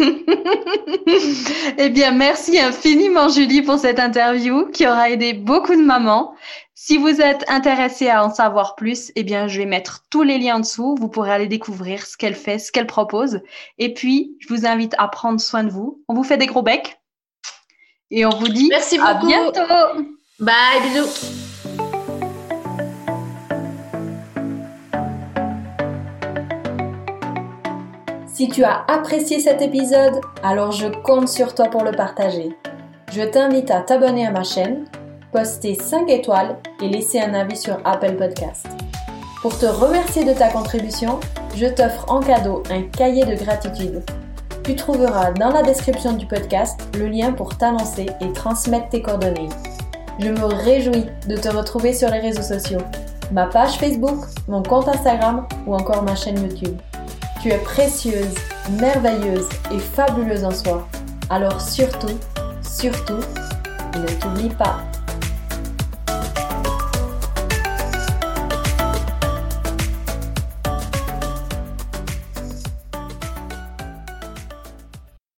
eh 1.78 1.90
bien, 1.90 2.12
merci 2.12 2.58
infiniment, 2.58 3.28
Julie, 3.28 3.62
pour 3.62 3.78
cette 3.78 3.98
interview 3.98 4.66
qui 4.70 4.86
aura 4.86 5.10
aidé 5.10 5.34
beaucoup 5.34 5.74
de 5.74 5.82
mamans. 5.82 6.34
Si 6.74 6.96
vous 6.96 7.20
êtes 7.20 7.44
intéressé 7.48 8.08
à 8.08 8.24
en 8.24 8.30
savoir 8.30 8.74
plus, 8.74 9.12
eh 9.14 9.22
bien, 9.22 9.46
je 9.46 9.58
vais 9.58 9.66
mettre 9.66 10.04
tous 10.10 10.22
les 10.22 10.38
liens 10.38 10.56
en 10.56 10.60
dessous. 10.60 10.96
Vous 10.98 11.08
pourrez 11.08 11.30
aller 11.32 11.46
découvrir 11.46 12.06
ce 12.06 12.16
qu'elle 12.16 12.34
fait, 12.34 12.58
ce 12.58 12.72
qu'elle 12.72 12.86
propose. 12.86 13.40
Et 13.78 13.92
puis, 13.94 14.36
je 14.40 14.48
vous 14.48 14.66
invite 14.66 14.94
à 14.98 15.08
prendre 15.08 15.40
soin 15.40 15.62
de 15.62 15.70
vous. 15.70 16.02
On 16.08 16.14
vous 16.14 16.24
fait 16.24 16.38
des 16.38 16.46
gros 16.46 16.62
becs. 16.62 17.01
Et 18.14 18.26
on 18.26 18.30
vous 18.30 18.48
dit 18.48 18.68
Merci 18.68 18.98
à 18.98 19.14
bientôt. 19.14 19.60
Bye, 20.38 20.54
bisous. 20.82 21.08
Si 28.26 28.48
tu 28.50 28.64
as 28.64 28.84
apprécié 28.86 29.40
cet 29.40 29.62
épisode, 29.62 30.20
alors 30.42 30.72
je 30.72 30.88
compte 30.88 31.28
sur 31.28 31.54
toi 31.54 31.68
pour 31.68 31.84
le 31.84 31.92
partager. 31.92 32.54
Je 33.12 33.22
t'invite 33.22 33.70
à 33.70 33.80
t'abonner 33.80 34.26
à 34.26 34.30
ma 34.30 34.44
chaîne 34.44 34.84
poster 35.32 35.74
5 35.74 36.10
étoiles 36.10 36.58
et 36.82 36.88
laisser 36.88 37.18
un 37.18 37.32
avis 37.32 37.56
sur 37.56 37.78
Apple 37.86 38.16
Podcast. 38.16 38.66
Pour 39.40 39.58
te 39.58 39.64
remercier 39.64 40.24
de 40.24 40.34
ta 40.34 40.48
contribution, 40.48 41.18
je 41.56 41.66
t'offre 41.66 42.04
en 42.08 42.20
cadeau 42.20 42.62
un 42.70 42.82
cahier 42.82 43.24
de 43.24 43.34
gratitude. 43.42 44.02
Tu 44.64 44.76
trouveras 44.76 45.32
dans 45.32 45.50
la 45.50 45.62
description 45.62 46.12
du 46.12 46.24
podcast 46.24 46.80
le 46.96 47.08
lien 47.08 47.32
pour 47.32 47.58
t'annoncer 47.58 48.06
et 48.20 48.32
transmettre 48.32 48.90
tes 48.90 49.02
coordonnées. 49.02 49.48
Je 50.20 50.28
me 50.28 50.44
réjouis 50.44 51.06
de 51.26 51.36
te 51.36 51.48
retrouver 51.48 51.92
sur 51.92 52.08
les 52.10 52.20
réseaux 52.20 52.42
sociaux, 52.42 52.80
ma 53.32 53.46
page 53.46 53.78
Facebook, 53.78 54.24
mon 54.46 54.62
compte 54.62 54.86
Instagram 54.86 55.48
ou 55.66 55.74
encore 55.74 56.04
ma 56.04 56.14
chaîne 56.14 56.40
YouTube. 56.40 56.78
Tu 57.42 57.48
es 57.48 57.58
précieuse, 57.58 58.34
merveilleuse 58.80 59.48
et 59.72 59.78
fabuleuse 59.80 60.44
en 60.44 60.52
soi. 60.52 60.86
Alors 61.28 61.60
surtout, 61.60 62.16
surtout, 62.62 63.20
ne 63.96 64.06
t'oublie 64.20 64.50
pas. 64.50 64.78